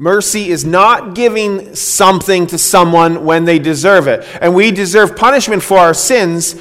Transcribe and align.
Mercy 0.00 0.48
is 0.50 0.64
not 0.64 1.16
giving 1.16 1.74
something 1.74 2.46
to 2.46 2.56
someone 2.56 3.24
when 3.24 3.44
they 3.44 3.58
deserve 3.58 4.06
it. 4.06 4.24
And 4.40 4.54
we 4.54 4.70
deserve 4.70 5.16
punishment 5.16 5.60
for 5.60 5.76
our 5.76 5.92
sins, 5.92 6.54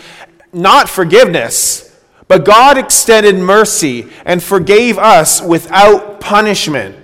not 0.51 0.89
forgiveness. 0.89 1.95
But 2.27 2.45
God 2.45 2.79
extended 2.79 3.35
mercy 3.35 4.07
and 4.25 4.41
forgave 4.41 4.97
us 4.97 5.39
without 5.39 6.19
punishment. 6.19 6.95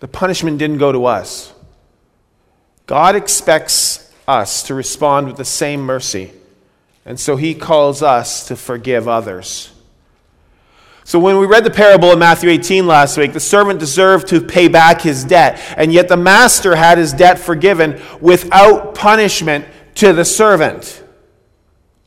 The 0.00 0.08
punishment 0.08 0.58
didn't 0.58 0.76
go 0.76 0.92
to 0.92 1.06
us. 1.06 1.54
God 2.86 3.16
expects 3.16 4.12
us 4.28 4.64
to 4.64 4.74
respond 4.74 5.26
with 5.26 5.38
the 5.38 5.44
same 5.46 5.80
mercy. 5.80 6.32
And 7.06 7.18
so 7.18 7.36
he 7.36 7.54
calls 7.54 8.02
us 8.02 8.46
to 8.48 8.56
forgive 8.56 9.08
others. 9.08 9.71
So, 11.04 11.18
when 11.18 11.38
we 11.38 11.46
read 11.46 11.64
the 11.64 11.70
parable 11.70 12.12
in 12.12 12.20
Matthew 12.20 12.48
18 12.50 12.86
last 12.86 13.16
week, 13.18 13.32
the 13.32 13.40
servant 13.40 13.80
deserved 13.80 14.28
to 14.28 14.40
pay 14.40 14.68
back 14.68 15.00
his 15.00 15.24
debt, 15.24 15.60
and 15.76 15.92
yet 15.92 16.08
the 16.08 16.16
master 16.16 16.76
had 16.76 16.96
his 16.96 17.12
debt 17.12 17.40
forgiven 17.40 18.00
without 18.20 18.94
punishment 18.94 19.66
to 19.96 20.12
the 20.12 20.24
servant. 20.24 21.02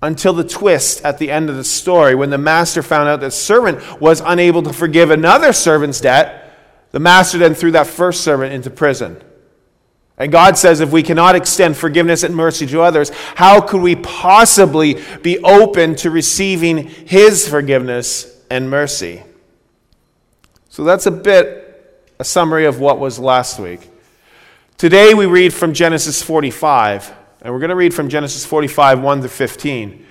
Until 0.02 0.34
the 0.34 0.44
twist 0.44 1.04
at 1.04 1.18
the 1.18 1.30
end 1.30 1.50
of 1.50 1.58
the 1.58 1.64
story, 1.64 2.16
when 2.16 2.30
the 2.30 2.38
master 2.38 2.82
found 2.82 3.10
out 3.10 3.20
that 3.20 3.28
the 3.28 3.32
servant 3.32 4.00
was 4.00 4.22
unable 4.24 4.64
to 4.64 4.72
forgive 4.72 5.12
another 5.12 5.52
servant's 5.52 6.00
debt, 6.00 6.58
the 6.92 7.00
master 7.00 7.38
then 7.38 7.54
threw 7.54 7.72
that 7.72 7.88
first 7.88 8.22
servant 8.22 8.54
into 8.54 8.70
prison. 8.70 9.22
And 10.18 10.32
God 10.32 10.58
says 10.58 10.80
if 10.80 10.92
we 10.92 11.04
cannot 11.04 11.36
extend 11.36 11.76
forgiveness 11.76 12.24
and 12.24 12.34
mercy 12.36 12.66
to 12.68 12.82
others, 12.82 13.10
how 13.36 13.60
could 13.60 13.82
we 13.82 13.98
possibly 13.98 15.02
be 15.22 15.40
open 15.40 15.96
to 15.98 16.10
receiving 16.10 16.88
His 16.88 17.48
forgiveness 17.48 18.35
and 18.50 18.70
mercy. 18.70 19.24
So 20.70 20.84
that's 20.84 21.06
a 21.06 21.12
bit 21.12 21.66
a 22.20 22.24
summary 22.24 22.66
of 22.66 22.80
what 22.80 23.00
was 23.00 23.20
last 23.20 23.60
week. 23.60 23.90
Today 24.78 25.14
we 25.14 25.26
read 25.26 25.54
from 25.54 25.74
Genesis 25.74 26.22
45, 26.22 27.14
and 27.42 27.54
we're 27.54 27.60
going 27.60 27.70
to 27.70 27.76
read 27.76 27.94
from 27.94 28.10
Genesis 28.10 28.46
45, 28.46 29.02
1 29.02 29.22
to 29.22 29.30
15. 29.30 30.06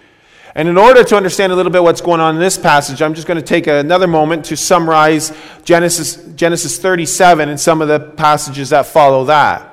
And 0.55 0.69
in 0.69 0.79
order 0.79 1.03
to 1.03 1.17
understand 1.17 1.53
a 1.53 1.57
little 1.57 1.73
bit 1.73 1.83
what's 1.83 2.01
going 2.01 2.21
on 2.21 2.35
in 2.35 2.41
this 2.41 2.57
passage, 2.57 3.03
I'm 3.03 3.15
just 3.15 3.27
going 3.27 3.39
to 3.39 3.45
take 3.45 3.67
another 3.67 4.07
moment 4.07 4.45
to 4.47 4.57
summarize 4.57 5.37
Genesis, 5.65 6.17
Genesis 6.37 6.79
37 6.79 7.49
and 7.49 7.59
some 7.59 7.83
of 7.83 7.89
the 7.89 7.99
passages 7.99 8.71
that 8.71 8.87
follow 8.87 9.25
that. 9.25 9.71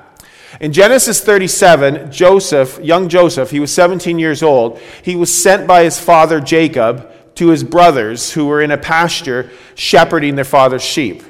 In 0.60 0.72
Genesis 0.72 1.22
37, 1.22 2.10
Joseph, 2.10 2.80
young 2.82 3.08
Joseph, 3.08 3.50
he 3.50 3.60
was 3.60 3.72
17 3.72 4.18
years 4.18 4.42
old, 4.42 4.78
he 5.02 5.16
was 5.16 5.42
sent 5.42 5.66
by 5.66 5.84
his 5.84 6.00
father 6.00 6.40
Jacob 6.40 7.11
to 7.36 7.48
his 7.48 7.64
brothers 7.64 8.32
who 8.32 8.46
were 8.46 8.60
in 8.60 8.70
a 8.70 8.78
pasture 8.78 9.50
shepherding 9.74 10.34
their 10.34 10.44
father's 10.44 10.82
sheep. 10.82 11.22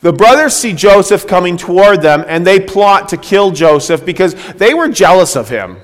The 0.00 0.12
brothers 0.12 0.54
see 0.54 0.74
Joseph 0.74 1.26
coming 1.26 1.56
toward 1.56 2.02
them 2.02 2.24
and 2.28 2.46
they 2.46 2.60
plot 2.60 3.08
to 3.08 3.16
kill 3.16 3.50
Joseph 3.52 4.04
because 4.04 4.34
they 4.54 4.74
were 4.74 4.88
jealous 4.88 5.34
of 5.34 5.48
him. 5.48 5.78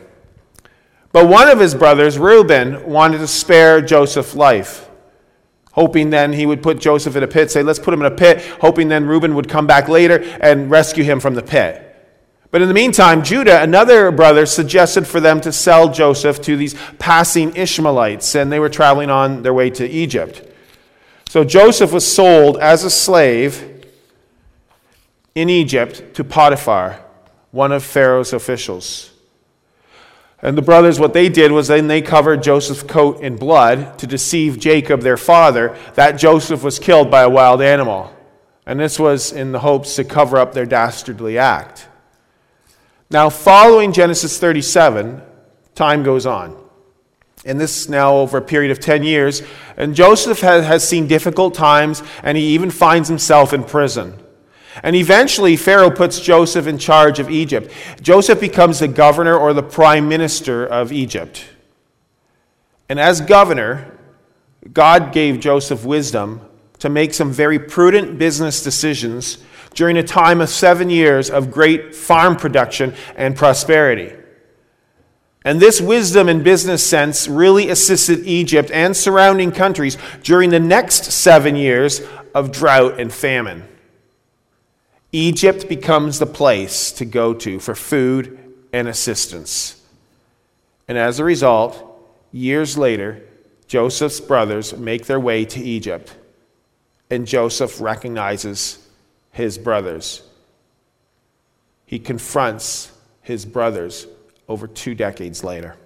But 1.13 1.27
one 1.27 1.49
of 1.49 1.59
his 1.59 1.75
brothers, 1.75 2.19
Reuben, 2.19 2.89
wanted 2.89 3.19
to 3.19 3.27
spare 3.27 3.81
Joseph's 3.81 4.37
life, 4.37 4.89
hoping 5.73 6.11
then 6.11 6.33
he 6.33 6.47
would 6.47 6.63
put 6.63 6.79
Joseph 6.79 7.17
in 7.17 7.23
a 7.23 7.27
pit, 7.27 7.51
say, 7.51 7.63
let's 7.63 7.79
put 7.79 7.95
him 7.95 8.01
in 8.01 8.13
a 8.13 8.15
pit, 8.15 8.43
hoping 8.61 8.89
then 8.89 9.07
Reuben 9.07 9.35
would 9.35 9.49
come 9.49 9.67
back 9.67 9.89
later 9.89 10.23
and 10.41 10.71
rescue 10.71 11.03
him 11.03 11.19
from 11.19 11.35
the 11.35 11.43
pit. 11.43 11.90
But 12.51 12.63
in 12.63 12.69
the 12.69 12.75
meantime, 12.75 13.23
Judah, 13.23 13.63
another 13.63 14.11
brother, 14.11 14.45
suggested 14.45 15.07
for 15.07 15.21
them 15.21 15.41
to 15.43 15.53
sell 15.53 15.93
Joseph 15.93 16.43
to 16.43 16.57
these 16.57 16.75
passing 16.99 17.55
Ishmaelites, 17.55 18.35
and 18.35 18.51
they 18.51 18.59
were 18.59 18.69
traveling 18.69 19.09
on 19.09 19.43
their 19.43 19.55
way 19.55 19.71
to 19.71 19.89
Egypt. 19.89 20.47
So 21.29 21.45
Joseph 21.45 21.93
was 21.93 22.13
sold 22.13 22.59
as 22.59 22.83
a 22.83 22.91
slave 22.91 23.87
in 25.37 25.49
Egypt 25.49 26.15
to 26.15 26.25
Potiphar, 26.25 27.01
one 27.53 27.71
of 27.71 27.85
Pharaoh's 27.85 28.33
officials. 28.33 29.13
And 30.43 30.59
the 30.59 30.63
brothers, 30.63 30.99
what 30.99 31.13
they 31.13 31.29
did 31.29 31.53
was 31.53 31.69
then 31.69 31.87
they 31.87 32.03
covered 32.03 32.43
Joseph's 32.43 32.83
coat 32.83 33.21
in 33.21 33.37
blood 33.37 33.99
to 33.99 34.09
deceive 34.09 34.59
Jacob, 34.59 35.03
their 35.03 35.19
father, 35.19 35.77
that 35.95 36.13
Joseph 36.13 36.65
was 36.65 36.81
killed 36.81 37.11
by 37.11 37.23
a 37.23 37.31
wild 37.31 37.63
animal. 37.63 38.13
And 38.67 38.81
this 38.81 38.99
was 38.99 39.31
in 39.31 39.53
the 39.53 39.61
hopes 39.61 39.95
to 39.97 40.05
cover 40.05 40.39
up 40.39 40.53
their 40.53 40.67
dastardly 40.67 41.39
act. 41.39 41.87
Now, 43.11 43.29
following 43.29 43.93
Genesis 43.93 44.39
37, 44.39 45.21
time 45.75 46.03
goes 46.05 46.27
on. 46.27 46.57
And 47.45 47.59
this 47.59 47.83
is 47.83 47.89
now 47.89 48.17
over 48.17 48.39
a 48.39 48.43
period 48.43 48.71
of 48.71 48.79
10 48.79 49.03
years. 49.03 49.43
And 49.77 49.95
Joseph 49.95 50.41
has, 50.41 50.65
has 50.65 50.87
seen 50.87 51.09
difficult 51.09 51.55
times, 51.55 52.03
and 52.23 52.37
he 52.37 52.55
even 52.55 52.71
finds 52.71 53.09
himself 53.09 53.53
in 53.53 53.65
prison. 53.65 54.17
And 54.83 54.95
eventually, 54.95 55.57
Pharaoh 55.57 55.91
puts 55.91 56.21
Joseph 56.21 56.69
in 56.69 56.79
charge 56.79 57.19
of 57.19 57.31
Egypt. 57.31 57.73
Joseph 58.01 58.39
becomes 58.39 58.79
the 58.79 58.89
governor 58.89 59.37
or 59.37 59.53
the 59.53 59.63
prime 59.63 60.09
minister 60.09 60.65
of 60.65 60.93
Egypt. 60.93 61.45
And 62.89 63.01
as 63.01 63.21
governor, 63.21 63.99
God 64.73 65.13
gave 65.13 65.41
Joseph 65.41 65.85
wisdom 65.85 66.43
to 66.79 66.89
make 66.89 67.15
some 67.15 67.33
very 67.33 67.59
prudent 67.59 68.19
business 68.19 68.63
decisions 68.63 69.39
during 69.75 69.97
a 69.97 70.03
time 70.03 70.41
of 70.41 70.49
seven 70.49 70.91
years 70.91 71.31
of 71.31 71.51
great 71.51 71.95
farm 71.95 72.37
production 72.37 72.95
and 73.17 73.37
prosperity. 73.37 74.13
And 75.45 75.59
this 75.59 75.81
wisdom 75.81 76.29
and 76.29 76.45
business 76.45 76.87
sense 76.87 77.27
really 77.27 77.71
assisted 77.71 78.27
Egypt 78.27 78.71
and 78.73 78.95
surrounding 78.97 79.53
countries 79.53 79.97
during 80.23 80.51
the 80.51 80.61
next 80.61 81.05
seven 81.05 81.57
years 81.57 82.03
of 82.35 82.53
drought 82.53 83.01
and 83.01 83.13
famine. 83.13 83.65
Egypt 85.13 85.69
becomes 85.69 86.19
the 86.19 86.27
place 86.27 86.93
to 86.93 87.05
go 87.05 87.35
to 87.35 87.59
for 87.59 87.75
food 87.75 88.39
and 88.73 88.87
assistance. 88.87 89.83
And 90.87 90.99
as 90.99 91.19
a 91.19 91.25
result, 91.25 91.85
years 92.33 92.77
later, 92.77 93.23
Joseph's 93.67 94.21
brothers 94.21 94.77
make 94.77 95.07
their 95.07 95.21
way 95.21 95.45
to 95.47 95.61
Egypt, 95.61 96.17
and 97.09 97.27
Joseph 97.27 97.81
recognizes 97.81 98.85
his 99.33 99.59
brothers. 99.59 100.23
He 101.87 101.99
confronts 101.99 102.93
his 103.23 103.45
brothers 103.45 104.07
over 104.49 104.67
two 104.67 104.95
decades 104.95 105.45
later. 105.45 105.77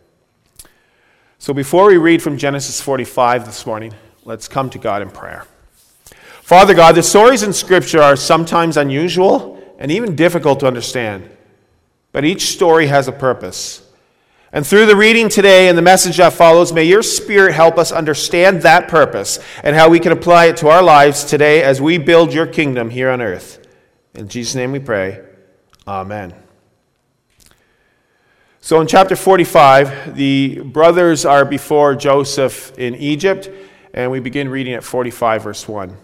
So 1.39 1.53
before 1.53 1.87
we 1.87 1.99
read 1.99 2.23
from 2.23 2.39
Genesis 2.39 2.81
45 2.81 3.45
this 3.45 3.67
morning, 3.67 3.93
let's 4.25 4.49
come 4.49 4.71
to 4.71 4.79
God 4.79 5.03
in 5.03 5.11
prayer. 5.11 5.47
Father 6.41 6.75
God, 6.75 6.95
the 6.95 7.03
stories 7.03 7.43
in 7.43 7.53
Scripture 7.53 8.01
are 8.01 8.17
sometimes 8.17 8.77
unusual 8.77 9.63
and 9.79 9.91
even 9.91 10.17
difficult 10.17 10.61
to 10.61 10.67
understand, 10.67 11.29
but 12.13 12.25
each 12.25 12.47
story 12.47 12.87
has 12.87 13.09
a 13.09 13.13
purpose. 13.13 13.84
And 14.55 14.65
through 14.65 14.87
the 14.87 14.95
reading 14.95 15.29
today 15.29 15.67
and 15.67 15.77
the 15.77 15.83
message 15.83 16.19
that 16.19 16.33
follows, 16.33 16.73
may 16.73 16.85
your 16.85 17.03
Spirit 17.03 17.55
help 17.55 17.77
us 17.77 17.91
understand 17.91 18.63
that 18.63 18.87
purpose 18.87 19.41
and 19.65 19.75
how 19.75 19.89
we 19.89 19.99
can 19.99 20.13
apply 20.13 20.45
it 20.45 20.57
to 20.59 20.69
our 20.69 20.81
lives 20.81 21.25
today 21.25 21.65
as 21.65 21.81
we 21.81 21.99
build 21.99 22.33
your 22.33 22.47
kingdom 22.47 22.89
here 22.89 23.11
on 23.11 23.21
earth. 23.21 23.67
In 24.15 24.29
Jesus' 24.29 24.55
name 24.55 24.71
we 24.71 24.79
pray. 24.79 25.25
Amen. 25.89 26.35
So 28.61 28.81
in 28.81 28.87
chapter 28.87 29.17
45, 29.17 30.15
the 30.15 30.61
brothers 30.61 31.25
are 31.25 31.45
before 31.45 31.97
Joseph 31.97 32.79
in 32.79 32.95
Egypt, 32.95 33.51
and 33.93 34.09
we 34.09 34.21
begin 34.21 34.49
reading 34.49 34.75
at 34.75 34.85
45, 34.85 35.43
verse 35.43 35.67
1. 35.67 35.97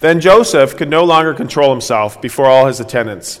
Then 0.00 0.20
Joseph 0.20 0.76
could 0.76 0.90
no 0.90 1.04
longer 1.04 1.32
control 1.32 1.70
himself 1.70 2.20
before 2.20 2.46
all 2.46 2.66
his 2.66 2.80
attendants. 2.80 3.40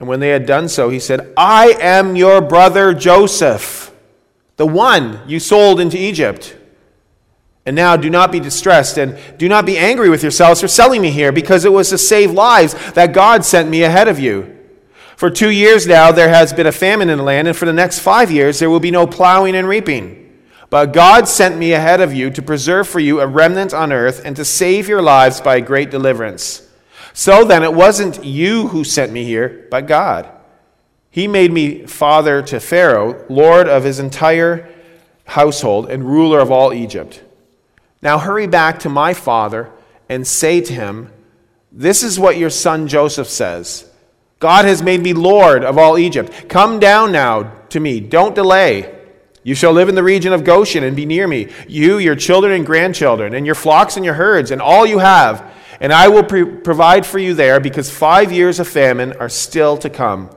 And 0.00 0.08
when 0.08 0.20
they 0.20 0.28
had 0.28 0.46
done 0.46 0.68
so, 0.68 0.90
he 0.90 1.00
said, 1.00 1.32
I 1.36 1.76
am 1.80 2.14
your 2.14 2.40
brother 2.40 2.94
Joseph, 2.94 3.92
the 4.56 4.66
one 4.66 5.20
you 5.26 5.40
sold 5.40 5.80
into 5.80 5.98
Egypt. 5.98 6.56
And 7.66 7.74
now 7.76 7.96
do 7.96 8.08
not 8.08 8.32
be 8.32 8.40
distressed 8.40 8.96
and 8.96 9.18
do 9.38 9.48
not 9.48 9.66
be 9.66 9.76
angry 9.76 10.08
with 10.08 10.22
yourselves 10.22 10.60
for 10.60 10.68
selling 10.68 11.02
me 11.02 11.10
here, 11.10 11.32
because 11.32 11.64
it 11.64 11.72
was 11.72 11.90
to 11.90 11.98
save 11.98 12.30
lives 12.30 12.74
that 12.92 13.12
God 13.12 13.44
sent 13.44 13.68
me 13.68 13.82
ahead 13.82 14.08
of 14.08 14.18
you. 14.18 14.56
For 15.16 15.30
two 15.30 15.50
years 15.50 15.86
now 15.86 16.12
there 16.12 16.28
has 16.28 16.52
been 16.52 16.68
a 16.68 16.72
famine 16.72 17.10
in 17.10 17.18
the 17.18 17.24
land, 17.24 17.48
and 17.48 17.56
for 17.56 17.66
the 17.66 17.72
next 17.72 17.98
five 17.98 18.30
years 18.30 18.60
there 18.60 18.70
will 18.70 18.80
be 18.80 18.92
no 18.92 19.06
plowing 19.06 19.56
and 19.56 19.68
reaping. 19.68 20.26
But 20.70 20.92
God 20.92 21.26
sent 21.26 21.58
me 21.58 21.72
ahead 21.72 22.00
of 22.00 22.14
you 22.14 22.30
to 22.30 22.42
preserve 22.42 22.86
for 22.86 23.00
you 23.00 23.20
a 23.20 23.26
remnant 23.26 23.74
on 23.74 23.92
earth 23.92 24.22
and 24.24 24.36
to 24.36 24.44
save 24.44 24.86
your 24.86 25.02
lives 25.02 25.40
by 25.40 25.56
a 25.56 25.60
great 25.60 25.90
deliverance. 25.90 26.67
So 27.12 27.44
then, 27.44 27.62
it 27.62 27.72
wasn't 27.72 28.24
you 28.24 28.68
who 28.68 28.84
sent 28.84 29.12
me 29.12 29.24
here, 29.24 29.66
but 29.70 29.86
God. 29.86 30.28
He 31.10 31.26
made 31.26 31.52
me 31.52 31.86
father 31.86 32.42
to 32.42 32.60
Pharaoh, 32.60 33.24
lord 33.28 33.68
of 33.68 33.84
his 33.84 33.98
entire 33.98 34.68
household, 35.24 35.90
and 35.90 36.04
ruler 36.04 36.38
of 36.38 36.50
all 36.50 36.72
Egypt. 36.72 37.22
Now 38.02 38.18
hurry 38.18 38.46
back 38.46 38.80
to 38.80 38.88
my 38.88 39.14
father 39.14 39.70
and 40.08 40.26
say 40.26 40.60
to 40.60 40.72
him, 40.72 41.12
This 41.72 42.02
is 42.02 42.18
what 42.18 42.38
your 42.38 42.50
son 42.50 42.88
Joseph 42.88 43.28
says 43.28 43.90
God 44.38 44.64
has 44.64 44.82
made 44.82 45.02
me 45.02 45.12
lord 45.12 45.64
of 45.64 45.78
all 45.78 45.98
Egypt. 45.98 46.48
Come 46.48 46.78
down 46.78 47.12
now 47.12 47.54
to 47.70 47.80
me, 47.80 48.00
don't 48.00 48.34
delay. 48.34 48.94
You 49.42 49.54
shall 49.54 49.72
live 49.72 49.88
in 49.88 49.94
the 49.94 50.02
region 50.02 50.32
of 50.32 50.44
Goshen 50.44 50.84
and 50.84 50.94
be 50.94 51.06
near 51.06 51.26
me, 51.26 51.48
you, 51.66 51.98
your 51.98 52.16
children 52.16 52.52
and 52.52 52.66
grandchildren, 52.66 53.34
and 53.34 53.46
your 53.46 53.54
flocks 53.54 53.96
and 53.96 54.04
your 54.04 54.14
herds, 54.14 54.50
and 54.50 54.60
all 54.60 54.84
you 54.84 54.98
have. 54.98 55.54
And 55.80 55.92
I 55.92 56.08
will 56.08 56.24
pre- 56.24 56.44
provide 56.44 57.06
for 57.06 57.18
you 57.18 57.34
there, 57.34 57.60
because 57.60 57.90
five 57.90 58.32
years 58.32 58.58
of 58.58 58.66
famine 58.66 59.12
are 59.14 59.28
still 59.28 59.76
to 59.78 59.88
come. 59.88 60.30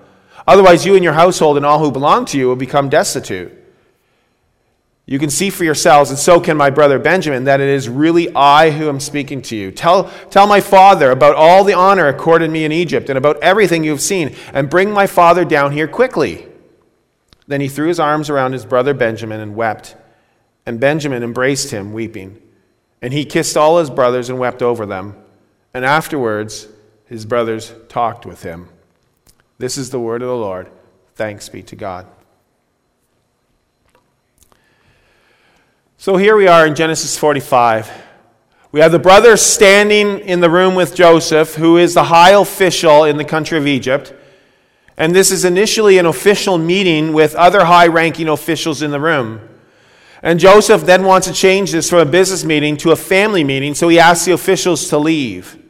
Otherwise, 0.45 0.85
you 0.85 0.95
and 0.95 1.03
your 1.03 1.13
household 1.13 1.57
and 1.57 1.65
all 1.65 1.79
who 1.79 1.91
belong 1.91 2.25
to 2.25 2.37
you 2.37 2.47
will 2.47 2.55
become 2.55 2.89
destitute. 2.89 3.51
You 5.05 5.19
can 5.19 5.29
see 5.29 5.49
for 5.49 5.63
yourselves, 5.63 6.09
and 6.09 6.17
so 6.17 6.39
can 6.39 6.55
my 6.55 6.69
brother 6.69 6.99
Benjamin, 6.99 7.45
that 7.45 7.59
it 7.59 7.67
is 7.67 7.89
really 7.89 8.33
I 8.33 8.69
who 8.71 8.87
am 8.87 8.99
speaking 8.99 9.41
to 9.43 9.55
you. 9.55 9.71
Tell, 9.71 10.09
tell 10.29 10.47
my 10.47 10.61
father 10.61 11.11
about 11.11 11.35
all 11.35 11.63
the 11.63 11.73
honor 11.73 12.07
accorded 12.07 12.49
me 12.49 12.63
in 12.63 12.71
Egypt 12.71 13.09
and 13.09 13.17
about 13.17 13.41
everything 13.41 13.83
you 13.83 13.91
have 13.91 14.01
seen, 14.01 14.35
and 14.53 14.69
bring 14.69 14.91
my 14.91 15.07
father 15.07 15.43
down 15.43 15.71
here 15.71 15.87
quickly. 15.87 16.47
Then 17.47 17.61
he 17.61 17.67
threw 17.67 17.87
his 17.87 17.99
arms 17.99 18.29
around 18.29 18.53
his 18.53 18.65
brother 18.65 18.93
Benjamin 18.93 19.41
and 19.41 19.55
wept. 19.55 19.95
And 20.65 20.79
Benjamin 20.79 21.23
embraced 21.23 21.71
him, 21.71 21.91
weeping. 21.91 22.39
And 23.01 23.11
he 23.11 23.25
kissed 23.25 23.57
all 23.57 23.79
his 23.79 23.89
brothers 23.89 24.29
and 24.29 24.39
wept 24.39 24.61
over 24.61 24.85
them. 24.85 25.20
And 25.73 25.85
afterwards, 25.85 26.67
his 27.05 27.25
brothers 27.25 27.73
talked 27.87 28.25
with 28.25 28.43
him. 28.43 28.67
This 29.57 29.77
is 29.77 29.89
the 29.89 29.99
word 29.99 30.21
of 30.21 30.27
the 30.27 30.35
Lord. 30.35 30.69
Thanks 31.15 31.49
be 31.49 31.61
to 31.63 31.75
God. 31.75 32.07
So 35.97 36.17
here 36.17 36.35
we 36.35 36.47
are 36.47 36.65
in 36.65 36.73
Genesis 36.73 37.17
45. 37.17 37.91
We 38.71 38.79
have 38.79 38.91
the 38.91 38.99
brothers 38.99 39.41
standing 39.41 40.19
in 40.19 40.39
the 40.39 40.49
room 40.49 40.73
with 40.73 40.95
Joseph, 40.95 41.55
who 41.55 41.77
is 41.77 41.93
the 41.93 42.05
high 42.05 42.31
official 42.31 43.03
in 43.03 43.17
the 43.17 43.25
country 43.25 43.57
of 43.57 43.67
Egypt. 43.67 44.13
And 44.97 45.13
this 45.13 45.29
is 45.29 45.45
initially 45.45 45.97
an 45.99 46.05
official 46.05 46.57
meeting 46.57 47.13
with 47.13 47.35
other 47.35 47.65
high 47.65 47.87
ranking 47.87 48.29
officials 48.29 48.81
in 48.81 48.91
the 48.91 48.99
room. 48.99 49.47
And 50.23 50.39
Joseph 50.39 50.85
then 50.85 51.03
wants 51.03 51.27
to 51.27 51.33
change 51.33 51.71
this 51.71 51.89
from 51.89 51.99
a 51.99 52.05
business 52.05 52.43
meeting 52.43 52.77
to 52.77 52.91
a 52.91 52.95
family 52.95 53.43
meeting, 53.43 53.75
so 53.75 53.87
he 53.89 53.99
asks 53.99 54.25
the 54.25 54.31
officials 54.31 54.89
to 54.89 54.97
leave. 54.97 55.60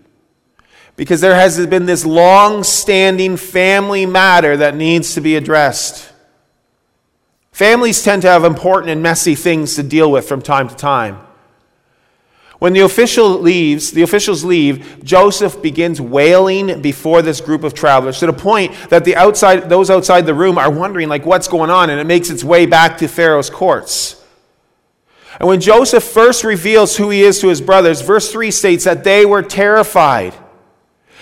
Because 0.95 1.21
there 1.21 1.35
has 1.35 1.65
been 1.67 1.85
this 1.85 2.05
long 2.05 2.63
standing 2.63 3.37
family 3.37 4.05
matter 4.05 4.57
that 4.57 4.75
needs 4.75 5.15
to 5.15 5.21
be 5.21 5.35
addressed. 5.35 6.11
Families 7.51 8.03
tend 8.03 8.21
to 8.23 8.29
have 8.29 8.43
important 8.43 8.91
and 8.91 9.03
messy 9.03 9.35
things 9.35 9.75
to 9.75 9.83
deal 9.83 10.11
with 10.11 10.27
from 10.27 10.41
time 10.41 10.67
to 10.69 10.75
time. 10.75 11.19
When 12.61 12.73
the 12.73 12.81
official 12.81 13.39
leaves, 13.39 13.89
the 13.89 14.03
officials 14.03 14.43
leave, 14.43 15.03
Joseph 15.03 15.63
begins 15.63 15.99
wailing 15.99 16.79
before 16.83 17.23
this 17.23 17.41
group 17.41 17.63
of 17.63 17.73
travelers 17.73 18.19
to 18.19 18.27
the 18.27 18.33
point 18.33 18.73
that 18.89 19.03
the 19.03 19.15
outside, 19.15 19.67
those 19.67 19.89
outside 19.89 20.27
the 20.27 20.35
room 20.35 20.59
are 20.59 20.69
wondering 20.69 21.09
like 21.09 21.25
what's 21.25 21.47
going 21.47 21.71
on 21.71 21.89
and 21.89 21.99
it 21.99 22.05
makes 22.05 22.29
its 22.29 22.43
way 22.43 22.67
back 22.67 22.99
to 22.99 23.07
Pharaoh's 23.07 23.49
courts. 23.49 24.23
And 25.39 25.47
when 25.47 25.59
Joseph 25.59 26.03
first 26.03 26.43
reveals 26.43 26.95
who 26.95 27.09
he 27.09 27.23
is 27.23 27.39
to 27.41 27.47
his 27.47 27.61
brothers, 27.61 28.01
verse 28.01 28.31
3 28.31 28.51
states 28.51 28.83
that 28.83 29.03
they 29.03 29.25
were 29.25 29.41
terrified. 29.41 30.35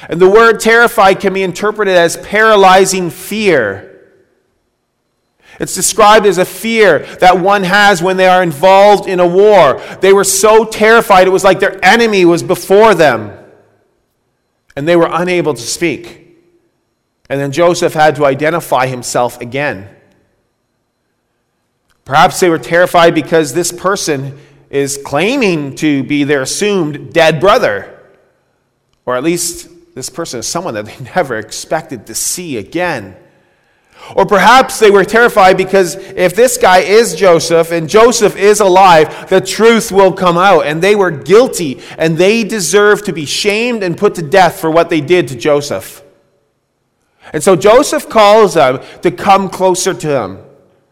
And 0.08 0.20
the 0.20 0.30
word 0.30 0.60
terrified 0.60 1.20
can 1.20 1.34
be 1.34 1.44
interpreted 1.44 1.96
as 1.96 2.18
paralyzing 2.18 3.10
fear. 3.10 3.90
It's 5.60 5.76
described 5.76 6.26
as 6.26 6.38
a 6.38 6.46
fear 6.46 7.00
that 7.18 7.40
one 7.40 7.64
has 7.64 8.02
when 8.02 8.16
they 8.16 8.28
are 8.28 8.42
involved 8.42 9.10
in 9.10 9.20
a 9.20 9.28
war. 9.28 9.82
They 10.00 10.14
were 10.14 10.24
so 10.24 10.64
terrified, 10.64 11.28
it 11.28 11.32
was 11.32 11.44
like 11.44 11.60
their 11.60 11.84
enemy 11.84 12.24
was 12.24 12.44
before 12.44 12.96
them, 12.96 13.38
and 14.76 14.88
they 14.88 14.96
were 14.96 15.10
unable 15.12 15.54
to 15.54 15.62
speak. 15.62 16.38
And 17.30 17.40
then 17.40 17.52
Joseph 17.52 17.94
had 17.94 18.16
to 18.16 18.26
identify 18.26 18.88
himself 18.88 19.42
again. 19.42 19.90
Perhaps 22.06 22.40
they 22.40 22.50
were 22.50 22.58
terrified 22.58 23.14
because 23.14 23.54
this 23.54 23.72
person 23.72 24.40
is 24.70 24.98
claiming 25.04 25.76
to 25.76 26.04
be 26.04 26.24
their 26.24 26.42
assumed 26.42 27.14
dead 27.14 27.40
brother, 27.40 28.00
or 29.06 29.16
at 29.16 29.24
least 29.24 29.68
this 30.00 30.10
person 30.10 30.40
is 30.40 30.48
someone 30.48 30.76
that 30.76 30.86
they 30.86 30.98
never 31.16 31.38
expected 31.38 32.08
to 32.08 32.16
see 32.16 32.56
again. 32.56 33.18
Or 34.16 34.26
perhaps 34.26 34.80
they 34.80 34.90
were 34.90 35.04
terrified 35.04 35.58
because 35.58 35.96
if 35.96 36.38
this 36.38 36.58
guy 36.58 36.80
is 36.80 37.16
Joseph 37.16 37.74
and 37.74 37.90
Joseph 37.90 38.38
is 38.38 38.62
alive, 38.62 39.30
the 39.30 39.42
truth 39.42 39.92
will 39.92 40.14
come 40.14 40.38
out 40.38 40.66
and 40.66 40.82
they 40.82 40.96
were 40.96 41.12
guilty 41.12 41.82
and 41.98 42.18
they 42.18 42.46
deserve 42.46 43.04
to 43.04 43.12
be 43.12 43.26
shamed 43.26 43.84
and 43.84 43.98
put 43.98 44.16
to 44.16 44.22
death 44.22 44.62
for 44.62 44.72
what 44.72 44.90
they 44.90 45.02
did 45.02 45.28
to 45.28 45.36
Joseph. 45.36 46.02
And 47.34 47.44
so 47.44 47.58
Joseph 47.58 48.08
calls 48.08 48.54
them 48.54 48.82
to 49.02 49.12
come 49.12 49.50
closer 49.50 49.94
to 49.94 50.08
him. 50.08 50.40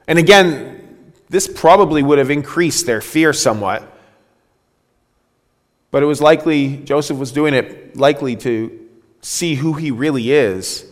And 0.06 0.19
again, 0.19 1.13
this 1.30 1.48
probably 1.48 2.03
would 2.03 2.18
have 2.18 2.30
increased 2.30 2.86
their 2.86 3.00
fear 3.00 3.31
somewhat. 3.31 3.89
But 5.92 6.03
it 6.03 6.07
was 6.07 6.19
likely, 6.19 6.75
Joseph 6.75 7.18
was 7.18 7.31
doing 7.31 7.53
it 7.53 7.95
likely 7.95 8.36
to 8.36 8.87
see 9.21 9.55
who 9.55 9.73
he 9.73 9.91
really 9.91 10.31
is 10.31 10.85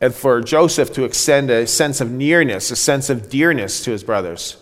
and 0.00 0.14
for 0.14 0.40
Joseph 0.40 0.92
to 0.94 1.04
extend 1.04 1.50
a 1.50 1.66
sense 1.66 2.00
of 2.00 2.10
nearness, 2.10 2.70
a 2.70 2.76
sense 2.76 3.08
of 3.08 3.30
dearness 3.30 3.82
to 3.84 3.90
his 3.90 4.04
brothers. 4.04 4.56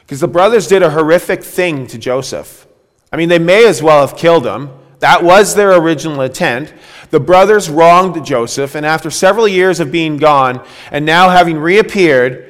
Because 0.00 0.20
the 0.20 0.28
brothers 0.28 0.66
did 0.66 0.82
a 0.82 0.90
horrific 0.90 1.42
thing 1.42 1.86
to 1.88 1.98
Joseph. 1.98 2.66
I 3.12 3.16
mean, 3.16 3.28
they 3.28 3.38
may 3.38 3.66
as 3.66 3.82
well 3.82 4.06
have 4.06 4.16
killed 4.16 4.46
him. 4.46 4.70
That 5.00 5.24
was 5.24 5.54
their 5.54 5.76
original 5.76 6.20
intent. 6.20 6.72
The 7.10 7.20
brothers 7.20 7.68
wronged 7.68 8.24
Joseph, 8.24 8.74
and 8.74 8.86
after 8.86 9.10
several 9.10 9.48
years 9.48 9.80
of 9.80 9.90
being 9.90 10.16
gone 10.18 10.64
and 10.92 11.04
now 11.04 11.30
having 11.30 11.58
reappeared, 11.58 12.46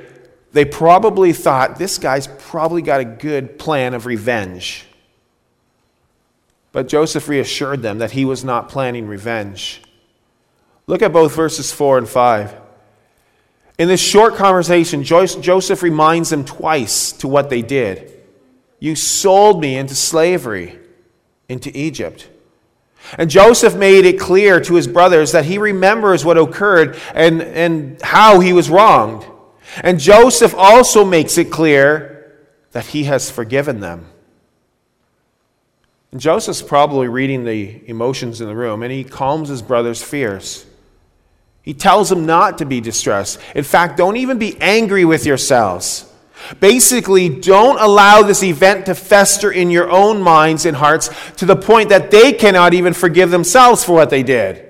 they 0.52 0.64
probably 0.64 1.32
thought 1.32 1.79
this 1.79 1.99
guy's 1.99 2.26
probably 2.26 2.82
got 2.82 3.00
a 3.00 3.05
good 3.05 3.58
plan 3.58 3.94
of 3.94 4.05
revenge. 4.05 4.85
But 6.73 6.89
Joseph 6.89 7.29
reassured 7.29 7.83
them 7.83 7.99
that 7.99 8.13
he 8.13 8.25
was 8.25 8.45
not 8.45 8.69
planning 8.69 9.07
revenge. 9.09 9.83
Look 10.87 11.03
at 11.03 11.13
both 11.13 11.35
verses 11.35 11.73
4 11.73 11.99
and 11.99 12.09
5. 12.09 12.55
In 13.79 13.89
this 13.89 14.00
short 14.00 14.35
conversation, 14.35 15.05
Joseph 15.05 15.83
reminds 15.83 16.31
them 16.31 16.45
twice 16.45 17.12
to 17.12 17.29
what 17.29 17.49
they 17.50 17.62
did. 17.62 18.12
You 18.79 18.95
sold 18.95 19.61
me 19.61 19.77
into 19.77 19.95
slavery, 19.95 20.79
into 21.49 21.71
Egypt. 21.77 22.29
And 23.17 23.31
Joseph 23.31 23.75
made 23.75 24.05
it 24.05 24.21
clear 24.21 24.61
to 24.61 24.75
his 24.75 24.87
brothers 24.87 25.33
that 25.33 25.45
he 25.45 25.59
remembers 25.59 26.25
what 26.25 26.39
occurred 26.39 26.99
and, 27.15 27.43
and 27.43 28.00
how 28.03 28.41
he 28.41 28.53
was 28.53 28.71
wronged. 28.71 29.25
And 29.83 29.99
Joseph 29.99 30.55
also 30.55 31.05
makes 31.05 31.39
it 31.39 31.50
clear 31.50 32.37
that 32.73 32.87
he 32.87 33.05
has 33.05 33.31
forgiven 33.31 33.81
them. 33.81 34.07
And 36.12 36.21
Joseph's 36.21 36.62
probably 36.62 37.09
reading 37.09 37.45
the 37.45 37.83
emotions 37.88 38.40
in 38.40 38.49
the 38.49 38.57
room, 38.57 38.83
and 38.83 38.90
he 38.90 39.05
calms 39.05 39.49
his 39.49 39.62
brothers' 39.62 40.02
fears. 40.02 40.67
He 41.62 41.75
tells 41.75 42.09
them 42.09 42.26
not 42.26 42.59
to 42.59 42.64
be 42.64 42.81
distressed. 42.81 43.38
In 43.55 43.64
fact, 43.64 43.97
don't 43.97 44.17
even 44.17 44.38
be 44.38 44.57
angry 44.61 45.05
with 45.05 45.25
yourselves. 45.25 46.07
Basically, 46.59 47.29
don't 47.29 47.81
allow 47.81 48.23
this 48.23 48.43
event 48.43 48.87
to 48.87 48.95
fester 48.95 49.52
in 49.52 49.71
your 49.71 49.90
own 49.90 50.23
minds 50.23 50.64
and 50.64 50.76
hearts 50.76 51.11
to 51.37 51.47
the 51.47 51.55
point 51.55 51.90
that 51.90 52.11
they 52.11 52.33
cannot 52.33 52.75
even 52.75 52.95
forgive 52.95 53.31
themselves 53.31 53.85
for 53.85 53.93
what 53.93 54.11
they 54.11 54.23
did. 54.23 54.67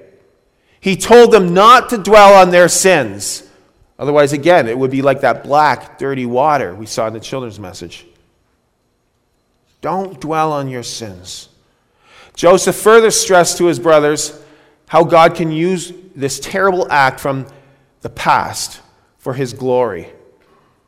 He 0.81 0.97
told 0.97 1.31
them 1.31 1.55
not 1.55 1.91
to 1.91 1.99
dwell 1.99 2.35
on 2.35 2.51
their 2.51 2.69
sins. 2.69 3.49
Otherwise, 3.99 4.33
again, 4.33 4.67
it 4.67 4.77
would 4.77 4.91
be 4.91 5.03
like 5.03 5.21
that 5.21 5.45
black, 5.45 5.99
dirty 5.99 6.27
water 6.27 6.75
we 6.75 6.87
saw 6.87 7.07
in 7.07 7.13
the 7.13 7.21
children's 7.21 7.61
message. 7.61 8.05
Don't 9.81 10.21
dwell 10.21 10.53
on 10.53 10.69
your 10.69 10.83
sins. 10.83 11.49
Joseph 12.35 12.77
further 12.77 13.11
stressed 13.11 13.59
to 13.59 13.67
his 13.67 13.79
brothers 13.79 14.43
how 14.89 15.05
God 15.05 15.35
can 15.35 15.53
use 15.53 15.93
this 16.15 16.41
terrible 16.41 16.91
act 16.91 17.21
from 17.21 17.47
the 18.01 18.11
past 18.11 18.81
for 19.19 19.35
his 19.35 19.53
glory, 19.53 20.09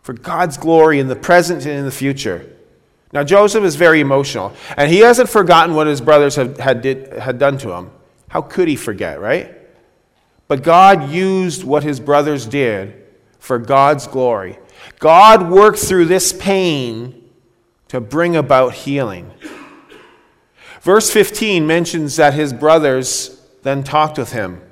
for 0.03 0.13
God's 0.13 0.57
glory 0.57 0.99
in 0.99 1.09
the 1.09 1.17
present 1.17 1.65
and 1.67 1.79
in 1.79 1.85
the 1.85 1.91
future. 1.91 2.49
Now, 3.13 3.23
Joseph 3.23 3.63
is 3.63 3.77
very 3.77 4.01
emotional, 4.01 4.55
and 4.77 4.91
he 4.91 5.01
hasn't 5.01 5.29
forgotten 5.29 5.75
what 5.75 5.87
his 5.87 6.01
brothers 6.01 6.37
had, 6.37 6.59
had, 6.59 6.81
did, 6.81 7.13
had 7.13 7.39
done 7.39 7.59
to 7.59 7.73
him. 7.73 7.91
How 8.29 8.41
could 8.41 8.69
he 8.69 8.77
forget, 8.77 9.21
right? 9.21 9.55
But 10.49 10.63
God 10.63 11.11
used 11.11 11.63
what 11.63 11.83
his 11.83 12.01
brothers 12.01 12.47
did 12.47 13.05
for 13.39 13.59
God's 13.59 14.07
glory. 14.07 14.59
God 14.99 15.51
worked 15.51 15.79
through 15.79 16.07
this 16.07 16.33
pain 16.33 17.22
to 17.93 18.01
bring 18.01 18.35
about 18.35 18.73
healing. 18.73 19.31
Verse 20.81 21.11
15 21.11 21.67
mentions 21.67 22.17
that 22.17 22.33
his 22.33 22.51
brothers 22.51 23.39
then 23.65 23.85
talked 23.85 24.17
with 24.17 24.33
him. 24.33 24.63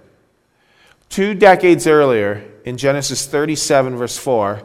Two 1.10 1.34
decades 1.34 1.86
earlier, 1.86 2.42
in 2.64 2.78
Genesis 2.78 3.26
37, 3.26 3.94
verse 3.98 4.16
4, 4.16 4.62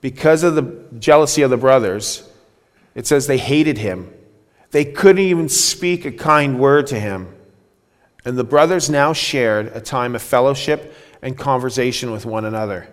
because 0.00 0.44
of 0.44 0.54
the 0.54 0.84
jealousy 1.00 1.42
of 1.42 1.50
the 1.50 1.56
brothers, 1.56 2.30
it 2.94 3.08
says 3.08 3.26
they 3.26 3.38
hated 3.38 3.78
him. 3.78 4.14
They 4.70 4.84
couldn't 4.84 5.24
even 5.24 5.48
speak 5.48 6.04
a 6.04 6.12
kind 6.12 6.60
word 6.60 6.86
to 6.86 7.00
him. 7.00 7.34
And 8.24 8.38
the 8.38 8.44
brothers 8.44 8.88
now 8.88 9.14
shared 9.14 9.72
a 9.74 9.80
time 9.80 10.14
of 10.14 10.22
fellowship 10.22 10.94
and 11.22 11.36
conversation 11.36 12.12
with 12.12 12.24
one 12.24 12.44
another. 12.44 12.86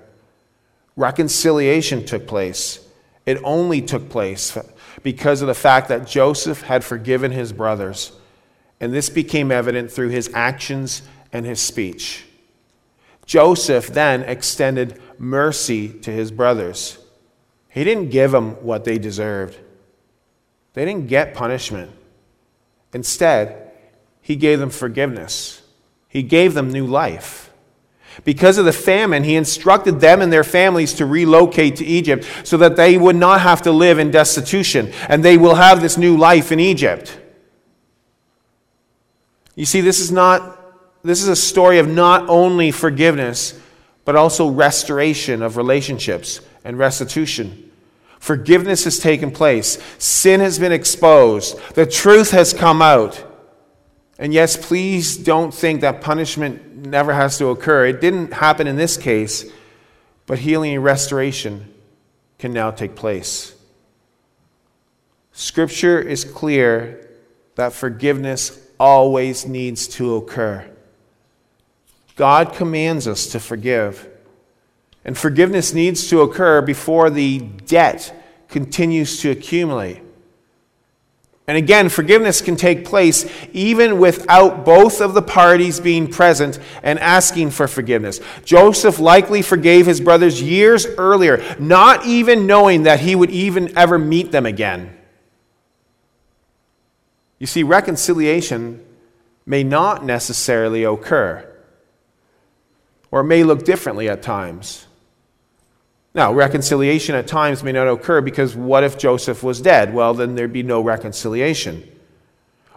Reconciliation 0.96 2.03
took 2.03 2.25
place. 2.25 2.79
It 3.27 3.39
only 3.43 3.79
took 3.79 4.10
place 4.10 4.58
because 5.02 5.42
of 5.42 5.48
the 5.48 5.54
fact 5.54 5.88
that 5.90 6.08
Joseph 6.08 6.62
had 6.62 6.84
forgiven 6.84 7.32
his 7.32 7.52
brothers. 7.52 8.12
And 8.80 8.94
this 8.94 9.10
became 9.10 9.52
evident 9.52 9.92
through 9.92 10.10
his 10.10 10.30
actions 10.34 11.02
and 11.32 11.46
his 11.46 11.60
speech. 11.60 12.26
Joseph 13.26 13.88
then 13.88 14.24
extended 14.24 15.02
mercy 15.18 15.90
to 15.90 16.12
his 16.12 16.32
brothers. 16.32 16.98
He 17.70 17.84
didn't 17.84 18.10
give 18.10 18.32
them 18.32 18.52
what 18.64 18.84
they 18.84 18.98
deserved, 18.98 19.58
they 20.74 20.86
didn't 20.86 21.08
get 21.08 21.34
punishment. 21.34 21.92
Instead, 22.94 23.72
he 24.22 24.36
gave 24.36 24.60
them 24.60 24.70
forgiveness, 24.70 25.62
he 26.08 26.22
gave 26.22 26.54
them 26.54 26.70
new 26.72 26.86
life. 26.86 27.50
Because 28.24 28.58
of 28.58 28.65
the 28.65 28.74
famine, 28.74 29.24
he 29.24 29.36
instructed 29.36 30.00
them 30.00 30.22
and 30.22 30.32
their 30.32 30.43
families 30.43 30.93
to 30.93 31.05
relocate 31.05 31.77
to 31.77 31.86
Egypt 31.86 32.25
so 32.43 32.58
that 32.58 32.75
they 32.75 32.98
would 32.98 33.15
not 33.15 33.41
have 33.41 33.62
to 33.63 33.72
live 33.72 34.00
in 34.00 34.12
destitution 34.12 34.91
and 35.10 35.24
they 35.24 35.38
will 35.38 35.55
have 35.55 35.82
this 35.82 35.98
new 35.98 36.17
life 36.17 36.51
in 36.51 36.60
Egypt. 36.60 37.20
You 39.55 39.65
see, 39.65 39.82
this 39.82 40.00
is 40.00 40.12
not 40.12 40.60
this 41.03 41.22
is 41.22 41.27
a 41.27 41.36
story 41.36 41.79
of 41.79 41.88
not 41.88 42.29
only 42.29 42.72
forgiveness, 42.72 43.60
but 44.05 44.15
also 44.15 44.50
restoration 44.50 45.41
of 45.41 45.58
relationships 45.58 46.39
and 46.63 46.77
restitution. 46.77 47.72
Forgiveness 48.20 48.86
has 48.86 49.00
taken 49.00 49.32
place. 49.32 49.77
Sin 49.98 50.39
has 50.39 50.58
been 50.58 50.72
exposed. 50.72 51.60
The 51.75 51.86
truth 51.86 52.32
has 52.32 52.53
come 52.53 52.82
out. 52.82 53.22
And 54.17 54.34
yes, 54.34 54.55
please 54.55 55.17
don't 55.17 55.53
think 55.53 55.82
that 55.82 56.00
punishment 56.00 56.73
never 56.86 57.13
has 57.13 57.38
to 57.38 57.48
occur. 57.48 57.86
It 57.86 58.02
didn't 58.02 58.34
happen 58.34 58.68
in 58.68 58.75
this 58.75 58.98
case, 58.98 59.52
but 60.25 60.40
healing 60.40 60.75
and 60.75 60.84
restoration 60.84 61.74
can 62.40 62.54
now 62.54 62.72
take 62.72 62.96
place. 62.96 63.56
Scripture 65.32 66.00
is 66.00 66.24
clear 66.24 67.10
that 67.56 67.74
forgiveness 67.74 68.60
always 68.80 69.46
needs 69.46 69.88
to 69.88 70.16
occur. 70.16 70.70
God 72.16 72.54
commands 72.54 73.08
us 73.08 73.28
to 73.28 73.40
forgive. 73.40 74.08
And 75.04 75.18
forgiveness 75.18 75.74
needs 75.74 76.08
to 76.10 76.22
occur 76.22 76.62
before 76.62 77.10
the 77.10 77.40
debt 77.40 78.13
continues 78.48 79.20
to 79.22 79.32
accumulate. 79.32 80.02
And 81.46 81.58
again, 81.58 81.90
forgiveness 81.90 82.42
can 82.42 82.56
take 82.56 82.86
place 82.86 83.30
even 83.52 84.00
without 84.00 84.64
both 84.64 85.02
of 85.02 85.14
the 85.14 85.22
parties 85.22 85.82
being 85.82 86.08
present 86.08 86.58
and 86.82 86.98
asking 87.00 87.52
for 87.52 87.68
forgiveness. 87.68 88.22
Joseph 88.46 88.98
likely 88.98 89.42
forgave 89.42 89.86
his 89.86 90.00
brothers 90.00 90.42
years 90.42 90.86
earlier, 90.86 91.44
not 91.60 92.06
even 92.06 92.48
knowing 92.48 92.84
that 92.84 93.02
he 93.02 93.14
would 93.14 93.30
even 93.30 93.78
ever 93.78 94.00
meet 94.00 94.32
them 94.32 94.46
again. 94.46 94.98
You 97.40 97.48
see, 97.48 97.64
reconciliation 97.64 98.82
may 99.46 99.66
not 99.66 100.06
necessarily 100.06 100.86
occur, 100.86 101.46
or 103.12 103.22
may 103.22 103.44
look 103.44 103.66
differently 103.66 104.08
at 104.08 104.22
times. 104.22 104.88
Now, 106.15 106.32
reconciliation 106.32 107.15
at 107.15 107.27
times 107.27 107.63
may 107.63 107.72
not 107.72 107.88
occur 107.88 108.22
because 108.22 108.55
what 108.55 108.84
if 108.84 108.98
Joseph 108.98 109.41
was 109.41 109.62
dead? 109.62 109.93
Well, 109.93 110.13
then 110.13 110.36
there'd 110.36 110.53
be 110.53 110.63
no 110.63 110.82
reconciliation. 110.82 111.89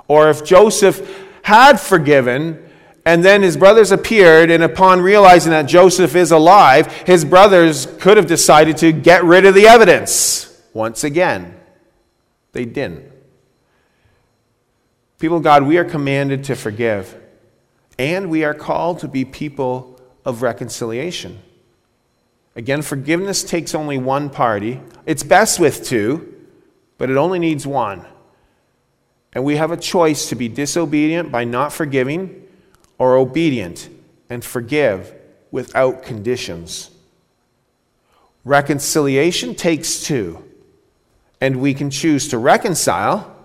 Or 0.09 0.31
if 0.31 0.45
Joseph 0.45 1.25
had 1.43 1.79
forgiven, 1.79 2.63
and 3.05 3.25
then 3.25 3.43
his 3.43 3.57
brothers 3.57 3.93
appeared, 3.93 4.51
and 4.51 4.63
upon 4.63 5.01
realizing 5.01 5.51
that 5.51 5.63
Joseph 5.63 6.17
is 6.17 6.33
alive, 6.33 6.91
his 7.07 7.25
brothers 7.25 7.87
could 8.01 8.17
have 8.17 8.27
decided 8.27 8.79
to 8.79 8.91
get 8.91 9.23
rid 9.23 9.45
of 9.45 9.55
the 9.55 9.69
evidence 9.69 10.61
once 10.73 11.05
again. 11.05 11.55
They 12.53 12.65
didn't. 12.65 13.13
People 15.19 15.39
of 15.39 15.43
God, 15.43 15.63
we 15.63 15.79
are 15.79 15.85
commanded 15.85 16.45
to 16.45 16.57
forgive, 16.57 17.17
and 17.99 18.31
we 18.31 18.45
are 18.45 18.55
called 18.55 19.01
to 19.01 19.09
be 19.09 19.25
people 19.25 20.01
of 20.25 20.43
reconciliation. 20.43 21.39
Again, 22.57 22.81
forgiveness 22.81 23.45
takes 23.45 23.75
only 23.75 23.99
one 23.99 24.31
party. 24.31 24.81
It's 25.05 25.23
best 25.23 25.61
with 25.61 25.85
two, 25.85 26.35
but 26.97 27.11
it 27.11 27.19
only 27.19 27.39
needs 27.39 27.67
one. 27.67 28.07
And 29.35 29.45
we 29.45 29.57
have 29.57 29.71
a 29.71 29.77
choice 29.77 30.31
to 30.31 30.35
be 30.35 30.49
disobedient 30.49 31.31
by 31.31 31.45
not 31.45 31.71
forgiving 31.71 32.43
or 32.97 33.17
obedient 33.17 33.91
and 34.31 34.43
forgive 34.43 35.15
without 35.51 36.03
conditions. 36.03 36.91
Reconciliation 38.43 39.55
takes 39.55 40.03
two, 40.03 40.43
and 41.43 41.61
we 41.61 41.75
can 41.75 41.91
choose 41.91 42.29
to 42.29 42.39
reconcile, 42.39 43.37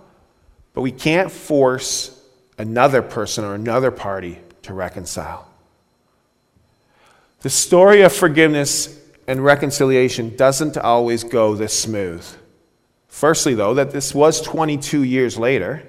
but 0.74 0.82
we 0.82 0.92
can't 0.92 1.30
force 1.30 2.18
another 2.58 3.02
person 3.02 3.44
or 3.44 3.56
another 3.56 3.92
party 3.92 4.40
to 4.62 4.74
reconcile. 4.74 5.50
The 7.42 7.50
story 7.50 8.04
of 8.04 8.14
forgiveness 8.14 9.01
and 9.32 9.42
reconciliation 9.46 10.36
doesn't 10.36 10.78
always 10.78 11.24
go 11.24 11.56
this 11.56 11.80
smooth. 11.80 12.28
Firstly, 13.08 13.54
though, 13.54 13.74
that 13.76 13.92
this 13.92 14.14
was 14.14 14.42
22 14.42 15.04
years 15.04 15.38
later. 15.38 15.88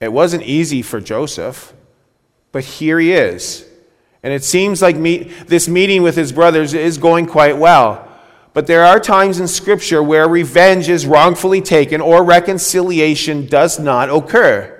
It 0.00 0.12
wasn't 0.12 0.42
easy 0.42 0.82
for 0.82 1.00
Joseph, 1.00 1.72
but 2.52 2.62
here 2.62 3.00
he 3.00 3.14
is. 3.14 3.66
And 4.22 4.34
it 4.34 4.44
seems 4.44 4.82
like 4.82 4.96
meet, 4.96 5.46
this 5.46 5.66
meeting 5.66 6.02
with 6.02 6.14
his 6.14 6.30
brothers 6.30 6.74
is 6.74 6.98
going 6.98 7.24
quite 7.24 7.56
well. 7.56 8.06
But 8.52 8.66
there 8.66 8.84
are 8.84 9.00
times 9.00 9.40
in 9.40 9.48
Scripture 9.48 10.02
where 10.02 10.28
revenge 10.28 10.90
is 10.90 11.06
wrongfully 11.06 11.62
taken 11.62 12.02
or 12.02 12.22
reconciliation 12.22 13.46
does 13.46 13.78
not 13.78 14.10
occur. 14.10 14.78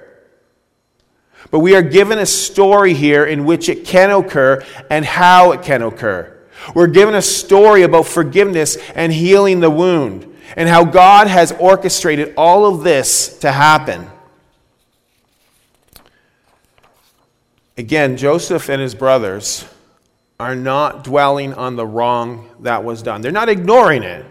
But 1.50 1.60
we 1.60 1.74
are 1.74 1.80
given 1.80 2.18
a 2.18 2.26
story 2.26 2.92
here 2.92 3.24
in 3.24 3.46
which 3.46 3.70
it 3.70 3.86
can 3.86 4.10
occur 4.10 4.62
and 4.90 5.06
how 5.06 5.52
it 5.52 5.62
can 5.62 5.80
occur. 5.80 6.31
We're 6.75 6.87
given 6.87 7.14
a 7.14 7.23
story 7.23 7.83
about 7.83 8.07
forgiveness 8.07 8.76
and 8.95 9.12
healing 9.12 9.61
the 9.61 9.71
wound, 9.71 10.26
and 10.57 10.69
how 10.69 10.85
God 10.85 11.26
has 11.26 11.52
orchestrated 11.52 12.35
all 12.37 12.66
of 12.66 12.83
this 12.83 13.38
to 13.38 13.52
happen. 13.52 14.11
Again, 17.76 18.16
Joseph 18.16 18.69
and 18.69 18.81
his 18.81 18.95
brothers 18.95 19.64
are 20.38 20.54
not 20.54 21.04
dwelling 21.04 21.54
on 21.54 21.76
the 21.76 21.87
wrong 21.87 22.49
that 22.61 22.85
was 22.85 23.02
done. 23.02 23.23
They're 23.23 23.33
not 23.33 23.49
ignoring 23.49 24.02
it, 24.02 24.26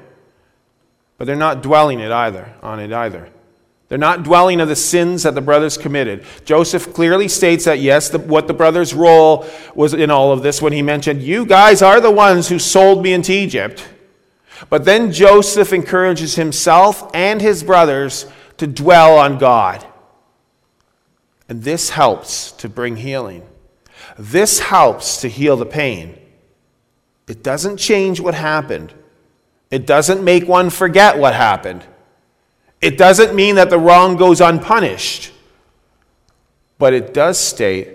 but 1.17 1.25
they're 1.25 1.35
not 1.35 1.63
dwelling 1.63 1.99
it 1.99 2.11
either 2.11 2.53
on 2.61 2.79
it 2.79 2.93
either. 2.93 3.29
They're 3.91 3.97
not 3.97 4.23
dwelling 4.23 4.61
on 4.61 4.69
the 4.69 4.75
sins 4.77 5.23
that 5.23 5.35
the 5.35 5.41
brothers 5.41 5.77
committed. 5.77 6.23
Joseph 6.45 6.93
clearly 6.93 7.27
states 7.27 7.65
that, 7.65 7.79
yes, 7.79 8.07
the, 8.07 8.19
what 8.19 8.47
the 8.47 8.53
brothers' 8.53 8.93
role 8.93 9.45
was 9.75 9.93
in 9.93 10.09
all 10.09 10.31
of 10.31 10.43
this 10.43 10.61
when 10.61 10.71
he 10.71 10.81
mentioned, 10.81 11.21
You 11.21 11.45
guys 11.45 11.81
are 11.81 11.99
the 11.99 12.09
ones 12.09 12.47
who 12.47 12.57
sold 12.57 13.03
me 13.03 13.11
into 13.11 13.33
Egypt. 13.33 13.85
But 14.69 14.85
then 14.85 15.11
Joseph 15.11 15.73
encourages 15.73 16.35
himself 16.35 17.11
and 17.13 17.41
his 17.41 17.63
brothers 17.63 18.27
to 18.59 18.65
dwell 18.65 19.17
on 19.17 19.37
God. 19.37 19.85
And 21.49 21.61
this 21.61 21.89
helps 21.89 22.53
to 22.53 22.69
bring 22.69 22.95
healing. 22.95 23.45
This 24.17 24.59
helps 24.59 25.19
to 25.19 25.27
heal 25.27 25.57
the 25.57 25.65
pain. 25.65 26.17
It 27.27 27.43
doesn't 27.43 27.75
change 27.75 28.21
what 28.21 28.35
happened, 28.35 28.93
it 29.69 29.85
doesn't 29.85 30.23
make 30.23 30.47
one 30.47 30.69
forget 30.69 31.17
what 31.17 31.35
happened. 31.35 31.85
It 32.81 32.97
doesn't 32.97 33.35
mean 33.35 33.55
that 33.55 33.69
the 33.69 33.77
wrong 33.77 34.17
goes 34.17 34.41
unpunished, 34.41 35.31
but 36.79 36.93
it 36.93 37.13
does 37.13 37.39
state 37.39 37.89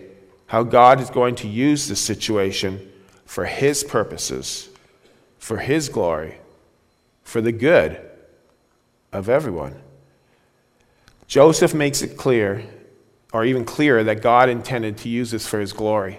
how 0.46 0.62
God 0.62 1.00
is 1.00 1.10
going 1.10 1.34
to 1.36 1.48
use 1.48 1.88
the 1.88 1.96
situation 1.96 2.92
for 3.24 3.44
His 3.44 3.82
purposes, 3.82 4.68
for 5.38 5.58
His 5.58 5.88
glory, 5.88 6.38
for 7.24 7.40
the 7.40 7.50
good 7.50 8.00
of 9.12 9.28
everyone. 9.28 9.74
Joseph 11.26 11.74
makes 11.74 12.02
it 12.02 12.16
clear, 12.16 12.64
or 13.32 13.44
even 13.44 13.64
clearer, 13.64 14.04
that 14.04 14.22
God 14.22 14.48
intended 14.48 14.98
to 14.98 15.08
use 15.08 15.32
this 15.32 15.48
for 15.48 15.58
His 15.58 15.72
glory, 15.72 16.18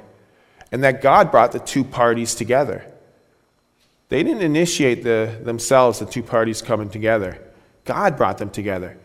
and 0.73 0.83
that 0.83 1.01
God 1.01 1.31
brought 1.31 1.53
the 1.53 1.59
two 1.59 1.85
parties 1.85 2.35
together. 2.35 2.85
They 4.09 4.23
didn't 4.23 4.41
initiate 4.41 5.03
the, 5.03 5.39
themselves, 5.41 5.99
the 5.99 6.05
two 6.05 6.23
parties 6.23 6.61
coming 6.61 6.89
together. 6.89 7.46
God 7.87 8.17
brought 8.17 8.37
them 8.37 8.51
together. 8.51 8.97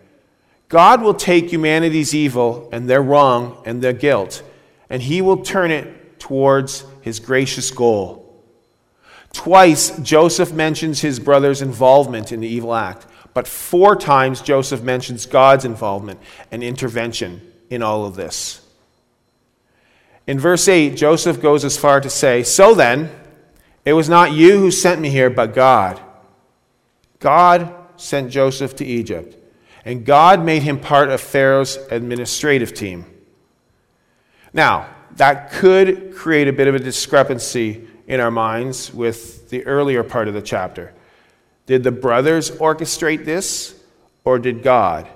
God 0.68 1.02
will 1.02 1.14
take 1.14 1.50
humanity's 1.50 2.14
evil 2.14 2.68
and 2.72 2.88
their 2.88 3.02
wrong 3.02 3.62
and 3.64 3.80
their 3.80 3.92
guilt, 3.92 4.42
and 4.90 5.00
he 5.00 5.22
will 5.22 5.42
turn 5.42 5.70
it 5.70 6.18
towards 6.18 6.84
his 7.00 7.20
gracious 7.20 7.70
goal. 7.70 8.18
Twice, 9.32 9.96
Joseph 9.98 10.52
mentions 10.52 11.00
his 11.00 11.18
brother's 11.18 11.62
involvement 11.62 12.32
in 12.32 12.40
the 12.40 12.48
evil 12.48 12.74
act, 12.74 13.06
but 13.34 13.46
four 13.46 13.96
times, 13.96 14.42
Joseph 14.42 14.82
mentions 14.82 15.24
God's 15.24 15.64
involvement 15.64 16.20
and 16.50 16.62
intervention 16.62 17.40
in 17.70 17.82
all 17.82 18.04
of 18.04 18.14
this. 18.14 18.60
In 20.26 20.38
verse 20.38 20.68
8, 20.68 20.96
Joseph 20.96 21.40
goes 21.40 21.64
as 21.64 21.76
far 21.76 22.00
to 22.00 22.10
say, 22.10 22.42
So 22.42 22.74
then, 22.74 23.10
it 23.84 23.94
was 23.94 24.08
not 24.08 24.32
you 24.32 24.58
who 24.58 24.70
sent 24.70 25.00
me 25.00 25.10
here, 25.10 25.30
but 25.30 25.54
God. 25.54 26.00
God 27.18 27.74
sent 27.96 28.30
Joseph 28.30 28.76
to 28.76 28.84
Egypt, 28.84 29.36
and 29.84 30.04
God 30.04 30.44
made 30.44 30.62
him 30.62 30.78
part 30.78 31.10
of 31.10 31.20
Pharaoh's 31.20 31.76
administrative 31.90 32.74
team. 32.74 33.04
Now, 34.52 34.88
that 35.16 35.52
could 35.52 36.14
create 36.14 36.48
a 36.48 36.52
bit 36.52 36.68
of 36.68 36.74
a 36.74 36.78
discrepancy 36.78 37.86
in 38.06 38.20
our 38.20 38.30
minds 38.30 38.92
with 38.92 39.50
the 39.50 39.64
earlier 39.66 40.02
part 40.02 40.28
of 40.28 40.34
the 40.34 40.42
chapter. 40.42 40.92
Did 41.66 41.84
the 41.84 41.92
brothers 41.92 42.50
orchestrate 42.50 43.24
this, 43.24 43.74
or 44.24 44.38
did 44.38 44.62
God? 44.62 45.08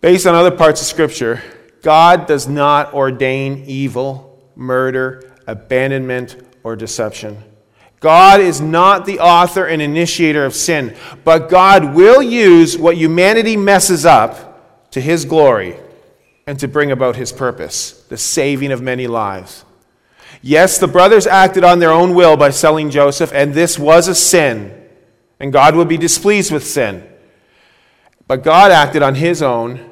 Based 0.00 0.26
on 0.26 0.34
other 0.34 0.50
parts 0.50 0.80
of 0.80 0.86
Scripture, 0.86 1.42
God 1.82 2.26
does 2.26 2.48
not 2.48 2.94
ordain 2.94 3.64
evil, 3.66 4.42
murder, 4.56 5.32
abandonment, 5.46 6.36
or 6.62 6.76
deception. 6.76 7.42
God 8.00 8.40
is 8.40 8.62
not 8.62 9.04
the 9.04 9.20
author 9.20 9.66
and 9.66 9.82
initiator 9.82 10.44
of 10.44 10.54
sin, 10.54 10.96
but 11.22 11.50
God 11.50 11.94
will 11.94 12.22
use 12.22 12.76
what 12.78 12.96
humanity 12.96 13.56
messes 13.56 14.06
up 14.06 14.90
to 14.92 15.00
his 15.00 15.26
glory 15.26 15.76
and 16.46 16.58
to 16.58 16.66
bring 16.66 16.90
about 16.90 17.16
his 17.16 17.30
purpose, 17.30 18.02
the 18.08 18.16
saving 18.16 18.72
of 18.72 18.80
many 18.80 19.06
lives. 19.06 19.66
Yes, 20.42 20.78
the 20.78 20.88
brothers 20.88 21.26
acted 21.26 21.62
on 21.62 21.78
their 21.78 21.92
own 21.92 22.14
will 22.14 22.38
by 22.38 22.50
selling 22.50 22.88
Joseph, 22.90 23.32
and 23.34 23.52
this 23.52 23.78
was 23.78 24.08
a 24.08 24.14
sin, 24.14 24.88
and 25.38 25.52
God 25.52 25.76
would 25.76 25.88
be 25.88 25.98
displeased 25.98 26.50
with 26.50 26.66
sin. 26.66 27.06
But 28.26 28.42
God 28.42 28.70
acted 28.70 29.02
on 29.02 29.16
his 29.16 29.42
own 29.42 29.89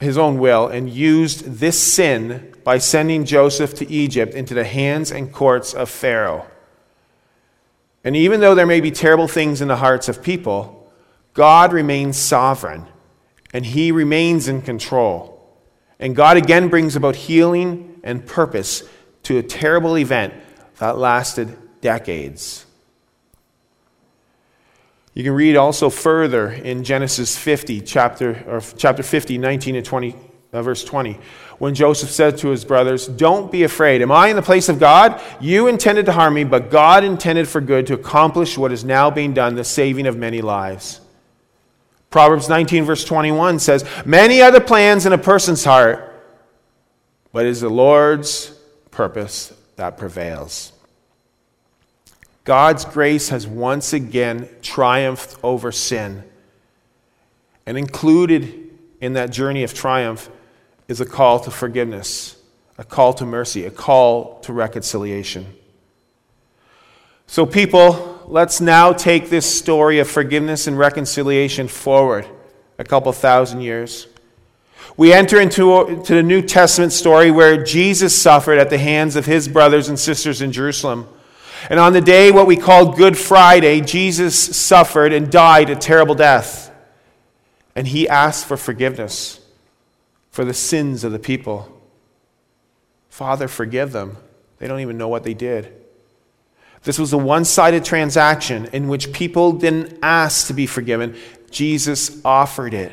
his 0.00 0.16
own 0.16 0.38
will 0.38 0.66
and 0.66 0.88
used 0.88 1.44
this 1.44 1.78
sin 1.78 2.54
by 2.64 2.78
sending 2.78 3.24
Joseph 3.24 3.74
to 3.74 3.90
Egypt 3.90 4.34
into 4.34 4.54
the 4.54 4.64
hands 4.64 5.12
and 5.12 5.32
courts 5.32 5.74
of 5.74 5.90
Pharaoh. 5.90 6.46
And 8.02 8.16
even 8.16 8.40
though 8.40 8.54
there 8.54 8.66
may 8.66 8.80
be 8.80 8.90
terrible 8.90 9.28
things 9.28 9.60
in 9.60 9.68
the 9.68 9.76
hearts 9.76 10.08
of 10.08 10.22
people, 10.22 10.90
God 11.34 11.72
remains 11.72 12.16
sovereign 12.16 12.86
and 13.52 13.66
he 13.66 13.92
remains 13.92 14.48
in 14.48 14.62
control. 14.62 15.36
And 15.98 16.16
God 16.16 16.38
again 16.38 16.68
brings 16.68 16.96
about 16.96 17.14
healing 17.14 18.00
and 18.02 18.26
purpose 18.26 18.82
to 19.24 19.36
a 19.36 19.42
terrible 19.42 19.98
event 19.98 20.32
that 20.78 20.96
lasted 20.96 21.56
decades. 21.82 22.64
You 25.20 25.24
can 25.24 25.34
read 25.34 25.54
also 25.54 25.90
further 25.90 26.50
in 26.50 26.82
Genesis 26.82 27.36
50, 27.36 27.82
chapter, 27.82 28.42
or 28.48 28.62
chapter 28.78 29.02
50, 29.02 29.36
19 29.36 29.76
and 29.76 29.84
20, 29.84 30.16
uh, 30.54 30.62
verse 30.62 30.82
20, 30.82 31.18
when 31.58 31.74
Joseph 31.74 32.08
said 32.08 32.38
to 32.38 32.48
his 32.48 32.64
brothers, 32.64 33.06
Don't 33.06 33.52
be 33.52 33.64
afraid. 33.64 34.00
Am 34.00 34.10
I 34.10 34.28
in 34.28 34.36
the 34.36 34.40
place 34.40 34.70
of 34.70 34.80
God? 34.80 35.20
You 35.38 35.68
intended 35.68 36.06
to 36.06 36.12
harm 36.12 36.32
me, 36.32 36.44
but 36.44 36.70
God 36.70 37.04
intended 37.04 37.48
for 37.48 37.60
good 37.60 37.86
to 37.88 37.92
accomplish 37.92 38.56
what 38.56 38.72
is 38.72 38.82
now 38.82 39.10
being 39.10 39.34
done, 39.34 39.56
the 39.56 39.62
saving 39.62 40.06
of 40.06 40.16
many 40.16 40.40
lives. 40.40 41.02
Proverbs 42.08 42.48
19, 42.48 42.84
verse 42.84 43.04
21 43.04 43.58
says, 43.58 43.84
Many 44.06 44.40
are 44.40 44.50
the 44.50 44.58
plans 44.58 45.04
in 45.04 45.12
a 45.12 45.18
person's 45.18 45.64
heart, 45.64 46.14
but 47.30 47.44
it 47.44 47.50
is 47.50 47.60
the 47.60 47.68
Lord's 47.68 48.58
purpose 48.90 49.52
that 49.76 49.98
prevails. 49.98 50.72
God's 52.44 52.84
grace 52.84 53.28
has 53.28 53.46
once 53.46 53.92
again 53.92 54.48
triumphed 54.62 55.36
over 55.42 55.70
sin. 55.72 56.24
And 57.66 57.76
included 57.76 58.70
in 59.00 59.12
that 59.14 59.30
journey 59.30 59.62
of 59.62 59.74
triumph 59.74 60.28
is 60.88 61.00
a 61.00 61.06
call 61.06 61.40
to 61.40 61.50
forgiveness, 61.50 62.36
a 62.78 62.84
call 62.84 63.12
to 63.14 63.26
mercy, 63.26 63.64
a 63.64 63.70
call 63.70 64.40
to 64.40 64.52
reconciliation. 64.52 65.46
So, 67.26 67.46
people, 67.46 68.20
let's 68.26 68.60
now 68.60 68.92
take 68.92 69.30
this 69.30 69.46
story 69.46 70.00
of 70.00 70.08
forgiveness 70.08 70.66
and 70.66 70.76
reconciliation 70.76 71.68
forward 71.68 72.26
a 72.78 72.82
couple 72.84 73.12
thousand 73.12 73.60
years. 73.60 74.08
We 74.96 75.12
enter 75.12 75.40
into, 75.40 75.86
into 75.86 76.14
the 76.14 76.22
New 76.22 76.42
Testament 76.42 76.92
story 76.92 77.30
where 77.30 77.62
Jesus 77.62 78.20
suffered 78.20 78.58
at 78.58 78.70
the 78.70 78.78
hands 78.78 79.14
of 79.14 79.26
his 79.26 79.46
brothers 79.46 79.88
and 79.88 79.98
sisters 79.98 80.42
in 80.42 80.50
Jerusalem. 80.50 81.06
And 81.68 81.78
on 81.78 81.92
the 81.92 82.00
day, 82.00 82.30
what 82.30 82.46
we 82.46 82.56
call 82.56 82.94
Good 82.94 83.18
Friday, 83.18 83.80
Jesus 83.80 84.56
suffered 84.56 85.12
and 85.12 85.30
died 85.30 85.70
a 85.70 85.76
terrible 85.76 86.14
death. 86.14 86.72
And 87.74 87.86
he 87.86 88.08
asked 88.08 88.46
for 88.46 88.56
forgiveness 88.56 89.40
for 90.30 90.44
the 90.44 90.54
sins 90.54 91.04
of 91.04 91.12
the 91.12 91.18
people. 91.18 91.80
Father, 93.08 93.48
forgive 93.48 93.92
them. 93.92 94.16
They 94.58 94.68
don't 94.68 94.80
even 94.80 94.98
know 94.98 95.08
what 95.08 95.24
they 95.24 95.34
did. 95.34 95.72
This 96.82 96.98
was 96.98 97.12
a 97.12 97.18
one 97.18 97.44
sided 97.44 97.84
transaction 97.84 98.68
in 98.72 98.88
which 98.88 99.12
people 99.12 99.52
didn't 99.52 99.98
ask 100.02 100.46
to 100.46 100.54
be 100.54 100.66
forgiven, 100.66 101.16
Jesus 101.50 102.24
offered 102.24 102.72
it. 102.72 102.92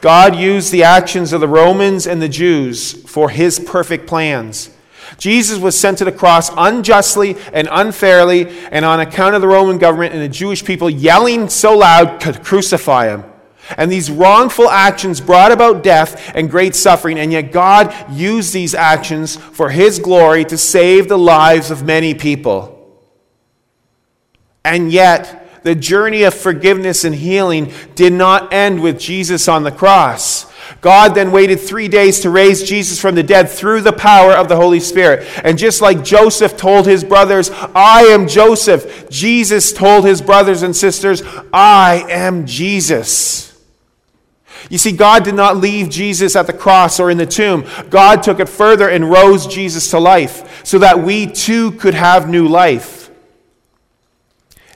God 0.00 0.36
used 0.36 0.72
the 0.72 0.84
actions 0.84 1.32
of 1.32 1.40
the 1.40 1.48
Romans 1.48 2.06
and 2.06 2.20
the 2.20 2.28
Jews 2.28 2.92
for 3.08 3.28
his 3.28 3.58
perfect 3.60 4.06
plans. 4.06 4.70
Jesus 5.16 5.58
was 5.58 5.78
sent 5.78 5.98
to 5.98 6.04
the 6.04 6.12
cross 6.12 6.50
unjustly 6.56 7.36
and 7.52 7.68
unfairly, 7.70 8.48
and 8.70 8.84
on 8.84 9.00
account 9.00 9.34
of 9.34 9.40
the 9.40 9.48
Roman 9.48 9.78
government 9.78 10.12
and 10.12 10.22
the 10.22 10.28
Jewish 10.28 10.64
people 10.64 10.90
yelling 10.90 11.48
so 11.48 11.78
loud, 11.78 12.20
could 12.20 12.44
crucify 12.44 13.08
him. 13.08 13.24
And 13.76 13.92
these 13.92 14.10
wrongful 14.10 14.68
actions 14.68 15.20
brought 15.20 15.52
about 15.52 15.82
death 15.82 16.32
and 16.34 16.50
great 16.50 16.74
suffering, 16.74 17.18
and 17.18 17.30
yet 17.30 17.52
God 17.52 17.94
used 18.10 18.52
these 18.52 18.74
actions 18.74 19.36
for 19.36 19.70
his 19.70 19.98
glory 19.98 20.44
to 20.46 20.56
save 20.56 21.08
the 21.08 21.18
lives 21.18 21.70
of 21.70 21.84
many 21.84 22.14
people. 22.14 22.74
And 24.64 24.90
yet, 24.90 25.62
the 25.64 25.74
journey 25.74 26.22
of 26.22 26.34
forgiveness 26.34 27.04
and 27.04 27.14
healing 27.14 27.72
did 27.94 28.12
not 28.12 28.52
end 28.52 28.82
with 28.82 28.98
Jesus 28.98 29.48
on 29.48 29.64
the 29.64 29.72
cross. 29.72 30.46
God 30.80 31.14
then 31.14 31.32
waited 31.32 31.58
three 31.58 31.88
days 31.88 32.20
to 32.20 32.30
raise 32.30 32.62
Jesus 32.62 33.00
from 33.00 33.16
the 33.16 33.22
dead 33.22 33.48
through 33.48 33.80
the 33.80 33.92
power 33.92 34.32
of 34.32 34.48
the 34.48 34.56
Holy 34.56 34.78
Spirit. 34.78 35.26
And 35.42 35.58
just 35.58 35.82
like 35.82 36.04
Joseph 36.04 36.56
told 36.56 36.86
his 36.86 37.02
brothers, 37.02 37.50
I 37.74 38.02
am 38.02 38.28
Joseph, 38.28 39.10
Jesus 39.10 39.72
told 39.72 40.04
his 40.04 40.22
brothers 40.22 40.62
and 40.62 40.76
sisters, 40.76 41.22
I 41.52 42.04
am 42.08 42.46
Jesus. 42.46 43.48
You 44.70 44.78
see, 44.78 44.92
God 44.92 45.24
did 45.24 45.34
not 45.34 45.56
leave 45.56 45.88
Jesus 45.88 46.36
at 46.36 46.46
the 46.46 46.52
cross 46.52 47.00
or 47.00 47.10
in 47.10 47.18
the 47.18 47.26
tomb. 47.26 47.66
God 47.90 48.22
took 48.22 48.38
it 48.38 48.48
further 48.48 48.88
and 48.88 49.10
rose 49.10 49.46
Jesus 49.46 49.90
to 49.90 49.98
life 49.98 50.64
so 50.64 50.78
that 50.78 51.00
we 51.00 51.26
too 51.26 51.72
could 51.72 51.94
have 51.94 52.28
new 52.28 52.46
life. 52.46 53.10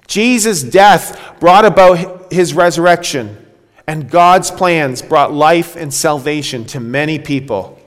Jesus' 0.07 0.63
death 0.63 1.37
brought 1.41 1.65
about 1.65 2.33
his 2.33 2.55
resurrection. 2.55 3.42
And 3.87 4.11
God's 4.11 4.51
plans 4.51 5.03
brought 5.03 5.33
life 5.33 5.77
and 5.77 5.93
salvation 5.93 6.65
to 6.67 6.81
many 6.81 7.19
people. 7.19 7.79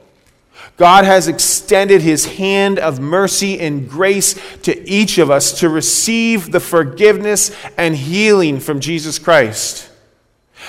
God 0.78 1.06
has 1.06 1.28
extended 1.28 2.02
his 2.02 2.26
hand 2.26 2.80
of 2.80 3.00
mercy 3.00 3.60
and 3.60 3.90
grace 3.90 4.36
to 4.64 4.90
each 4.90 5.18
of 5.18 5.32
us 5.32 5.60
to 5.62 5.70
receive 5.70 6.52
the 6.52 6.60
forgiveness 6.60 7.56
and 7.78 7.96
healing 7.96 8.60
from 8.60 8.82
Jesus 8.82 9.18
Christ. 9.18 9.90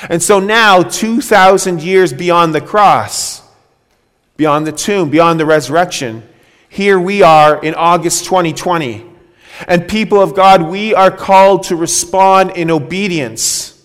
And 0.08 0.22
so 0.22 0.38
now, 0.38 0.82
2,000 0.82 1.82
years 1.82 2.12
beyond 2.12 2.54
the 2.54 2.60
cross, 2.60 3.42
beyond 4.36 4.66
the 4.66 4.72
tomb, 4.72 5.10
beyond 5.10 5.40
the 5.40 5.46
resurrection, 5.46 6.22
here 6.68 7.00
we 7.00 7.22
are 7.22 7.60
in 7.64 7.74
August 7.74 8.26
2020. 8.26 9.04
And 9.66 9.88
people 9.88 10.20
of 10.20 10.34
God, 10.34 10.62
we 10.62 10.94
are 10.94 11.10
called 11.10 11.64
to 11.64 11.76
respond 11.76 12.50
in 12.52 12.70
obedience 12.70 13.75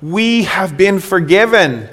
we 0.00 0.44
have 0.44 0.76
been 0.76 0.98
forgiven. 1.00 1.88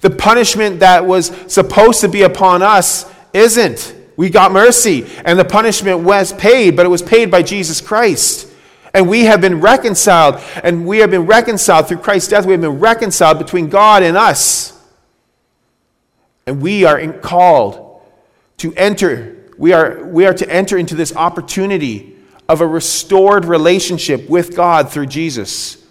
The 0.00 0.10
punishment 0.10 0.80
that 0.80 1.06
was 1.06 1.26
supposed 1.46 2.00
to 2.00 2.08
be 2.08 2.22
upon 2.22 2.62
us 2.62 3.10
isn't. 3.32 3.94
We 4.16 4.30
got 4.30 4.52
mercy, 4.52 5.06
and 5.24 5.38
the 5.38 5.44
punishment 5.44 6.00
was 6.00 6.32
paid, 6.32 6.76
but 6.76 6.84
it 6.84 6.88
was 6.88 7.02
paid 7.02 7.30
by 7.30 7.42
Jesus 7.42 7.80
Christ. 7.80 8.48
And 8.94 9.08
we 9.08 9.24
have 9.24 9.40
been 9.40 9.60
reconciled, 9.60 10.40
and 10.62 10.86
we 10.86 10.98
have 10.98 11.10
been 11.10 11.26
reconciled 11.26 11.88
through 11.88 11.98
Christ's 11.98 12.28
death. 12.28 12.44
We 12.44 12.52
have 12.52 12.60
been 12.60 12.78
reconciled 12.78 13.38
between 13.38 13.68
God 13.68 14.02
and 14.02 14.16
us. 14.16 14.78
And 16.46 16.60
we 16.60 16.84
are 16.84 17.12
called 17.14 18.02
to 18.58 18.74
enter. 18.74 19.36
We 19.56 19.72
are, 19.72 20.04
we 20.04 20.26
are 20.26 20.34
to 20.34 20.50
enter 20.50 20.76
into 20.76 20.94
this 20.94 21.16
opportunity 21.16 22.16
of 22.48 22.60
a 22.60 22.66
restored 22.66 23.44
relationship 23.44 24.28
with 24.28 24.54
God 24.54 24.90
through 24.90 25.06
Jesus. 25.06 25.81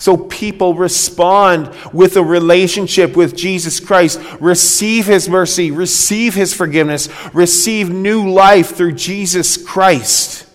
So 0.00 0.16
people 0.16 0.72
respond 0.72 1.74
with 1.92 2.16
a 2.16 2.24
relationship 2.24 3.16
with 3.16 3.36
Jesus 3.36 3.80
Christ, 3.80 4.18
receive 4.40 5.04
his 5.04 5.28
mercy, 5.28 5.70
receive 5.70 6.34
his 6.34 6.54
forgiveness, 6.54 7.10
receive 7.34 7.90
new 7.90 8.30
life 8.30 8.74
through 8.74 8.92
Jesus 8.92 9.58
Christ. 9.58 10.46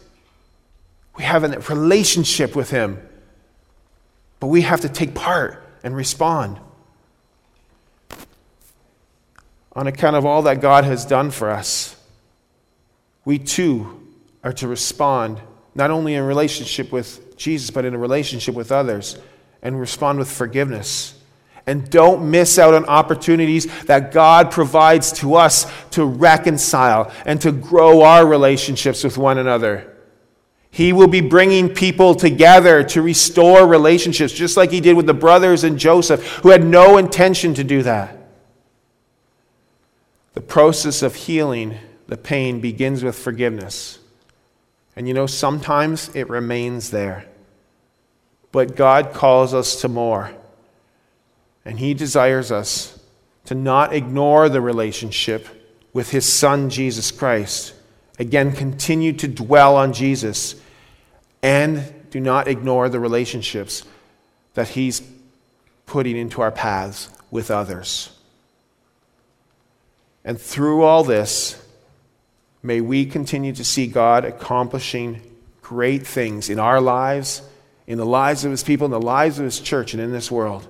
We 1.15 1.25
have 1.25 1.43
a 1.43 1.60
relationship 1.60 2.55
with 2.55 2.71
him, 2.71 3.08
but 4.39 4.47
we 4.47 4.63
have 4.63 4.81
to 4.81 4.89
take 4.89 5.13
part 5.13 5.63
and 5.84 5.95
respond. 5.95 6.60
On 9.73 9.86
account 9.86 10.15
of 10.15 10.25
all 10.25 10.41
that 10.41 10.60
God 10.60 10.86
has 10.86 11.05
done 11.05 11.29
for 11.29 11.51
us, 11.51 11.95
we 13.25 13.38
too 13.38 14.08
are 14.43 14.53
to 14.53 14.67
respond, 14.67 15.39
not 15.75 15.91
only 15.91 16.15
in 16.15 16.23
relationship 16.23 16.91
with 16.91 17.38
Jesus, 17.38 17.69
but 17.69 17.86
in 17.86 17.93
a 17.93 17.99
relationship 17.99 18.55
with 18.55 18.71
others 18.71 19.19
and 19.65 19.80
respond 19.80 20.19
with 20.19 20.32
forgiveness. 20.32 21.15
And 21.65 21.89
don't 21.89 22.30
miss 22.30 22.60
out 22.60 22.75
on 22.75 22.86
opportunities 22.86 23.65
that 23.86 24.12
God 24.12 24.51
provides 24.51 25.12
to 25.13 25.34
us 25.34 25.65
to 25.91 26.06
reconcile 26.06 27.12
and 27.25 27.41
to 27.41 27.51
grow 27.51 28.04
our 28.04 28.28
relationships 28.28 29.04
with 29.04 29.17
one 29.17 29.39
another. 29.39 29.91
He 30.69 30.93
will 30.93 31.08
be 31.08 31.21
bringing 31.21 31.69
people 31.69 32.13
together 32.13 32.84
to 32.84 33.01
restore 33.01 33.65
relationships, 33.65 34.34
just 34.34 34.56
like 34.56 34.69
he 34.69 34.82
did 34.82 34.95
with 34.95 35.08
the 35.08 35.15
brothers 35.15 35.63
and 35.63 35.80
Joseph, 35.80 36.23
who 36.43 36.49
had 36.49 36.63
no 36.63 36.97
intention 36.97 37.56
to 37.56 37.63
do 37.63 37.82
that. 37.82 38.15
The 40.34 40.41
process 40.41 41.01
of 41.01 41.15
healing 41.15 41.80
the 42.08 42.17
pain 42.17 42.62
begins 42.62 43.04
with 43.04 43.17
forgiveness. 43.17 43.97
And 44.95 45.08
you 45.08 45.15
know, 45.15 45.25
sometimes 45.25 46.13
it 46.13 46.30
remains 46.30 46.91
there. 46.91 47.25
But 48.56 48.78
God 48.78 49.12
calls 49.12 49.54
us 49.54 49.82
to 49.82 49.89
more. 49.89 50.32
And 51.65 51.78
He 51.78 51.94
desires 51.94 52.54
us 52.54 52.98
to 53.48 53.54
not 53.54 53.94
ignore 53.94 54.48
the 54.48 54.62
relationship 54.62 55.50
with 55.91 56.12
His 56.12 56.32
Son, 56.32 56.70
Jesus 56.70 57.12
Christ. 57.12 57.74
Again, 58.18 58.54
continue 58.54 59.12
to 59.12 59.28
dwell 59.28 59.76
on 59.76 59.91
Jesus 59.91 60.56
and 61.44 61.94
do 62.12 62.22
not 62.22 62.48
ignore 62.48 62.88
the 62.88 62.98
relationships 62.98 63.84
that 64.54 64.70
He's 64.70 65.02
putting 65.86 66.15
into 66.15 66.41
our 66.41 66.50
paths 66.50 67.10
with 67.30 67.52
others. 67.52 68.18
And 70.24 70.39
through 70.39 70.84
all 70.84 71.04
this, 71.04 71.62
may 72.63 72.80
we 72.80 73.06
continue 73.06 73.52
to 73.52 73.65
see 73.65 73.86
God 73.86 74.24
accomplishing 74.24 75.20
great 75.62 76.08
things 76.08 76.50
in 76.50 76.58
our 76.58 76.80
lives 76.80 77.41
in 77.88 77.98
the 77.98 78.06
lives 78.06 78.45
of 78.45 78.52
his 78.52 78.63
people, 78.63 78.86
in 78.86 78.91
the 78.91 79.02
lives 79.02 79.39
of 79.39 79.45
his 79.45 79.60
church, 79.60 79.93
and 79.93 80.02
in 80.02 80.12
this 80.12 80.32
world. 80.32 80.67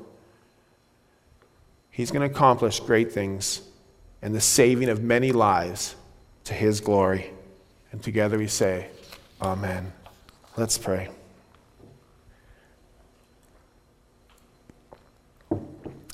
He's 1.92 2.12
going 2.12 2.28
to 2.28 2.34
accomplish 2.34 2.80
great 2.82 3.14
things 3.14 3.62
and 4.22 4.36
the 4.36 4.42
saving 4.42 4.90
of 4.90 5.02
many 5.02 5.32
lives 5.32 5.96
to 6.46 6.54
his 6.54 6.82
glory. 6.82 7.32
And 7.92 8.02
together 8.04 8.38
we 8.38 8.48
say, 8.48 8.90
Amen. 9.42 9.94
Let's 10.58 10.78
pray. 10.78 11.10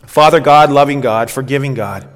Father 0.05 0.39
God, 0.39 0.71
loving 0.71 0.99
God, 0.99 1.31
forgiving 1.31 1.73
God, 1.73 2.07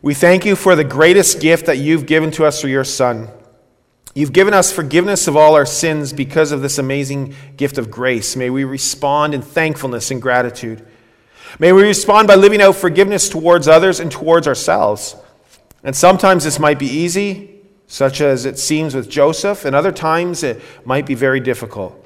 we 0.00 0.12
thank 0.12 0.44
you 0.44 0.56
for 0.56 0.74
the 0.74 0.82
greatest 0.82 1.40
gift 1.40 1.66
that 1.66 1.78
you've 1.78 2.06
given 2.06 2.30
to 2.32 2.44
us 2.44 2.60
through 2.60 2.70
your 2.70 2.84
Son. 2.84 3.28
You've 4.14 4.32
given 4.32 4.52
us 4.52 4.70
forgiveness 4.70 5.26
of 5.26 5.36
all 5.36 5.54
our 5.54 5.64
sins 5.64 6.12
because 6.12 6.52
of 6.52 6.60
this 6.60 6.78
amazing 6.78 7.34
gift 7.56 7.78
of 7.78 7.90
grace. 7.90 8.36
May 8.36 8.50
we 8.50 8.64
respond 8.64 9.32
in 9.32 9.40
thankfulness 9.40 10.10
and 10.10 10.20
gratitude. 10.20 10.86
May 11.58 11.72
we 11.72 11.82
respond 11.82 12.28
by 12.28 12.34
living 12.34 12.60
out 12.60 12.76
forgiveness 12.76 13.28
towards 13.30 13.68
others 13.68 14.00
and 14.00 14.12
towards 14.12 14.46
ourselves. 14.46 15.16
And 15.82 15.96
sometimes 15.96 16.44
this 16.44 16.58
might 16.58 16.78
be 16.78 16.86
easy, 16.86 17.60
such 17.86 18.20
as 18.20 18.44
it 18.44 18.58
seems 18.58 18.94
with 18.94 19.08
Joseph, 19.08 19.64
and 19.64 19.74
other 19.74 19.92
times 19.92 20.42
it 20.42 20.60
might 20.84 21.06
be 21.06 21.14
very 21.14 21.40
difficult. 21.40 21.98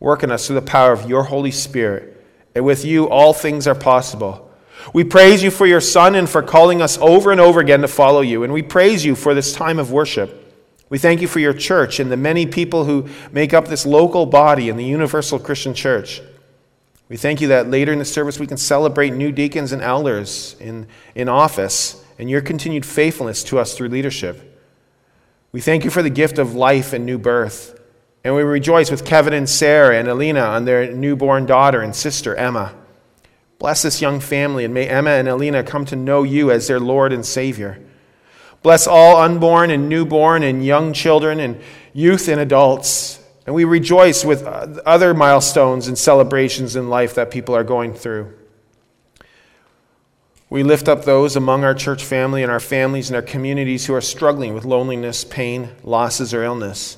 Work 0.00 0.24
in 0.24 0.32
us 0.32 0.46
through 0.46 0.56
the 0.56 0.62
power 0.62 0.92
of 0.92 1.08
your 1.08 1.24
Holy 1.24 1.50
Spirit. 1.50 2.24
And 2.54 2.64
with 2.64 2.84
you, 2.84 3.08
all 3.08 3.32
things 3.32 3.66
are 3.68 3.74
possible. 3.74 4.50
We 4.92 5.04
praise 5.04 5.42
you 5.42 5.50
for 5.50 5.66
your 5.66 5.80
Son 5.80 6.14
and 6.14 6.28
for 6.28 6.42
calling 6.42 6.82
us 6.82 6.98
over 6.98 7.30
and 7.30 7.40
over 7.40 7.60
again 7.60 7.82
to 7.82 7.88
follow 7.88 8.20
you. 8.22 8.42
And 8.42 8.52
we 8.52 8.62
praise 8.62 9.04
you 9.04 9.14
for 9.14 9.34
this 9.34 9.52
time 9.52 9.78
of 9.78 9.92
worship. 9.92 10.47
We 10.90 10.98
thank 10.98 11.20
you 11.20 11.28
for 11.28 11.38
your 11.38 11.52
church 11.52 12.00
and 12.00 12.10
the 12.10 12.16
many 12.16 12.46
people 12.46 12.84
who 12.84 13.08
make 13.30 13.52
up 13.52 13.68
this 13.68 13.84
local 13.84 14.24
body 14.26 14.68
in 14.68 14.76
the 14.76 14.84
Universal 14.84 15.40
Christian 15.40 15.74
Church. 15.74 16.22
We 17.08 17.16
thank 17.16 17.40
you 17.40 17.48
that 17.48 17.70
later 17.70 17.92
in 17.92 17.98
the 17.98 18.04
service 18.04 18.38
we 18.38 18.46
can 18.46 18.56
celebrate 18.56 19.10
new 19.10 19.32
deacons 19.32 19.72
and 19.72 19.82
elders 19.82 20.56
in, 20.60 20.86
in 21.14 21.28
office 21.28 22.02
and 22.18 22.28
your 22.28 22.40
continued 22.40 22.84
faithfulness 22.84 23.44
to 23.44 23.58
us 23.58 23.74
through 23.76 23.88
leadership. 23.88 24.60
We 25.52 25.60
thank 25.60 25.84
you 25.84 25.90
for 25.90 26.02
the 26.02 26.10
gift 26.10 26.38
of 26.38 26.54
life 26.54 26.92
and 26.92 27.06
new 27.06 27.18
birth. 27.18 27.78
And 28.24 28.34
we 28.34 28.42
rejoice 28.42 28.90
with 28.90 29.04
Kevin 29.04 29.32
and 29.32 29.48
Sarah 29.48 29.96
and 29.98 30.08
Alina 30.08 30.40
on 30.40 30.64
their 30.64 30.92
newborn 30.92 31.46
daughter 31.46 31.80
and 31.80 31.94
sister, 31.94 32.34
Emma. 32.34 32.74
Bless 33.58 33.82
this 33.82 34.02
young 34.02 34.20
family, 34.20 34.64
and 34.64 34.74
may 34.74 34.86
Emma 34.86 35.10
and 35.10 35.28
Alina 35.28 35.64
come 35.64 35.84
to 35.86 35.96
know 35.96 36.22
you 36.22 36.50
as 36.50 36.66
their 36.66 36.78
Lord 36.78 37.12
and 37.12 37.24
Savior. 37.24 37.82
Bless 38.62 38.86
all 38.86 39.16
unborn 39.16 39.70
and 39.70 39.88
newborn 39.88 40.42
and 40.42 40.64
young 40.64 40.92
children 40.92 41.40
and 41.40 41.60
youth 41.92 42.28
and 42.28 42.40
adults. 42.40 43.20
And 43.46 43.54
we 43.54 43.64
rejoice 43.64 44.24
with 44.24 44.42
other 44.44 45.14
milestones 45.14 45.88
and 45.88 45.96
celebrations 45.96 46.76
in 46.76 46.90
life 46.90 47.14
that 47.14 47.30
people 47.30 47.56
are 47.56 47.64
going 47.64 47.94
through. 47.94 48.34
We 50.50 50.62
lift 50.62 50.88
up 50.88 51.04
those 51.04 51.36
among 51.36 51.64
our 51.64 51.74
church 51.74 52.02
family 52.02 52.42
and 52.42 52.50
our 52.50 52.60
families 52.60 53.10
and 53.10 53.16
our 53.16 53.22
communities 53.22 53.86
who 53.86 53.94
are 53.94 54.00
struggling 54.00 54.54
with 54.54 54.64
loneliness, 54.64 55.24
pain, 55.24 55.70
losses, 55.84 56.32
or 56.32 56.42
illness. 56.42 56.96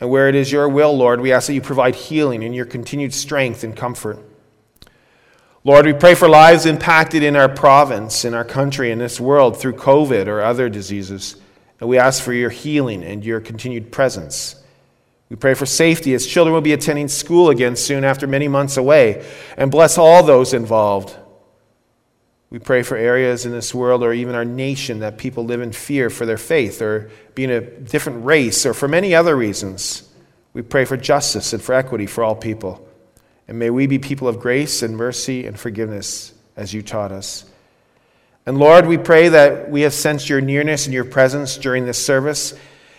And 0.00 0.10
where 0.10 0.28
it 0.28 0.34
is 0.34 0.50
your 0.50 0.68
will, 0.68 0.96
Lord, 0.96 1.20
we 1.20 1.32
ask 1.32 1.46
that 1.46 1.54
you 1.54 1.60
provide 1.60 1.94
healing 1.94 2.42
and 2.42 2.54
your 2.54 2.66
continued 2.66 3.14
strength 3.14 3.62
and 3.62 3.76
comfort. 3.76 4.18
Lord, 5.66 5.86
we 5.86 5.94
pray 5.94 6.14
for 6.14 6.28
lives 6.28 6.66
impacted 6.66 7.22
in 7.22 7.36
our 7.36 7.48
province, 7.48 8.26
in 8.26 8.34
our 8.34 8.44
country, 8.44 8.90
in 8.90 8.98
this 8.98 9.18
world 9.18 9.58
through 9.58 9.72
COVID 9.72 10.26
or 10.26 10.42
other 10.42 10.68
diseases. 10.68 11.36
And 11.80 11.88
we 11.88 11.96
ask 11.96 12.22
for 12.22 12.34
your 12.34 12.50
healing 12.50 13.02
and 13.02 13.24
your 13.24 13.40
continued 13.40 13.90
presence. 13.90 14.62
We 15.30 15.36
pray 15.36 15.54
for 15.54 15.64
safety 15.64 16.12
as 16.12 16.26
children 16.26 16.52
will 16.52 16.60
be 16.60 16.74
attending 16.74 17.08
school 17.08 17.48
again 17.48 17.76
soon 17.76 18.04
after 18.04 18.26
many 18.26 18.46
months 18.46 18.76
away. 18.76 19.26
And 19.56 19.70
bless 19.70 19.96
all 19.96 20.22
those 20.22 20.52
involved. 20.52 21.16
We 22.50 22.58
pray 22.58 22.82
for 22.82 22.98
areas 22.98 23.46
in 23.46 23.52
this 23.52 23.74
world 23.74 24.02
or 24.02 24.12
even 24.12 24.34
our 24.34 24.44
nation 24.44 25.00
that 25.00 25.16
people 25.16 25.46
live 25.46 25.62
in 25.62 25.72
fear 25.72 26.10
for 26.10 26.26
their 26.26 26.36
faith 26.36 26.82
or 26.82 27.10
being 27.34 27.50
a 27.50 27.62
different 27.62 28.26
race 28.26 28.66
or 28.66 28.74
for 28.74 28.86
many 28.86 29.14
other 29.14 29.34
reasons. 29.34 30.06
We 30.52 30.60
pray 30.60 30.84
for 30.84 30.98
justice 30.98 31.54
and 31.54 31.62
for 31.62 31.74
equity 31.74 32.04
for 32.04 32.22
all 32.22 32.36
people. 32.36 32.83
And 33.46 33.58
may 33.58 33.70
we 33.70 33.86
be 33.86 33.98
people 33.98 34.26
of 34.26 34.40
grace 34.40 34.82
and 34.82 34.96
mercy 34.96 35.46
and 35.46 35.58
forgiveness 35.58 36.32
as 36.56 36.72
you 36.72 36.82
taught 36.82 37.12
us. 37.12 37.44
And 38.46 38.58
Lord, 38.58 38.86
we 38.86 38.98
pray 38.98 39.28
that 39.28 39.70
we 39.70 39.82
have 39.82 39.94
sensed 39.94 40.28
your 40.28 40.40
nearness 40.40 40.86
and 40.86 40.94
your 40.94 41.04
presence 41.04 41.56
during 41.56 41.86
this 41.86 42.04
service. 42.04 42.54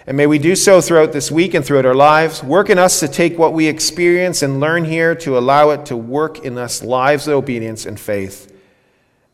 And 0.07 0.17
may 0.17 0.27
we 0.27 0.37
do 0.37 0.55
so 0.55 0.81
throughout 0.81 1.13
this 1.13 1.31
week 1.31 1.53
and 1.53 1.65
throughout 1.65 1.85
our 1.85 1.95
lives. 1.95 2.43
Work 2.43 2.69
in 2.69 2.77
us 2.77 2.99
to 2.99 3.07
take 3.07 3.37
what 3.37 3.53
we 3.53 3.67
experience 3.67 4.43
and 4.43 4.59
learn 4.59 4.85
here 4.85 5.15
to 5.15 5.37
allow 5.37 5.71
it 5.71 5.87
to 5.87 5.97
work 5.97 6.39
in 6.45 6.57
us 6.57 6.83
lives 6.83 7.27
of 7.27 7.35
obedience 7.35 7.85
and 7.85 7.99
faith. 7.99 8.51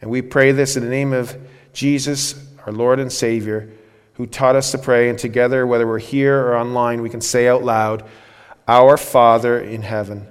And 0.01 0.09
we 0.09 0.21
pray 0.21 0.51
this 0.51 0.77
in 0.77 0.83
the 0.83 0.89
name 0.89 1.13
of 1.13 1.37
Jesus, 1.73 2.45
our 2.65 2.73
Lord 2.73 2.99
and 2.99 3.11
Savior, 3.11 3.69
who 4.13 4.25
taught 4.25 4.55
us 4.55 4.71
to 4.71 4.77
pray. 4.77 5.09
And 5.09 5.19
together, 5.19 5.67
whether 5.67 5.87
we're 5.87 5.99
here 5.99 6.39
or 6.39 6.57
online, 6.57 7.01
we 7.01 7.09
can 7.09 7.21
say 7.21 7.47
out 7.47 7.63
loud, 7.63 8.03
Our 8.67 8.97
Father 8.97 9.59
in 9.59 9.81
heaven 9.81 10.30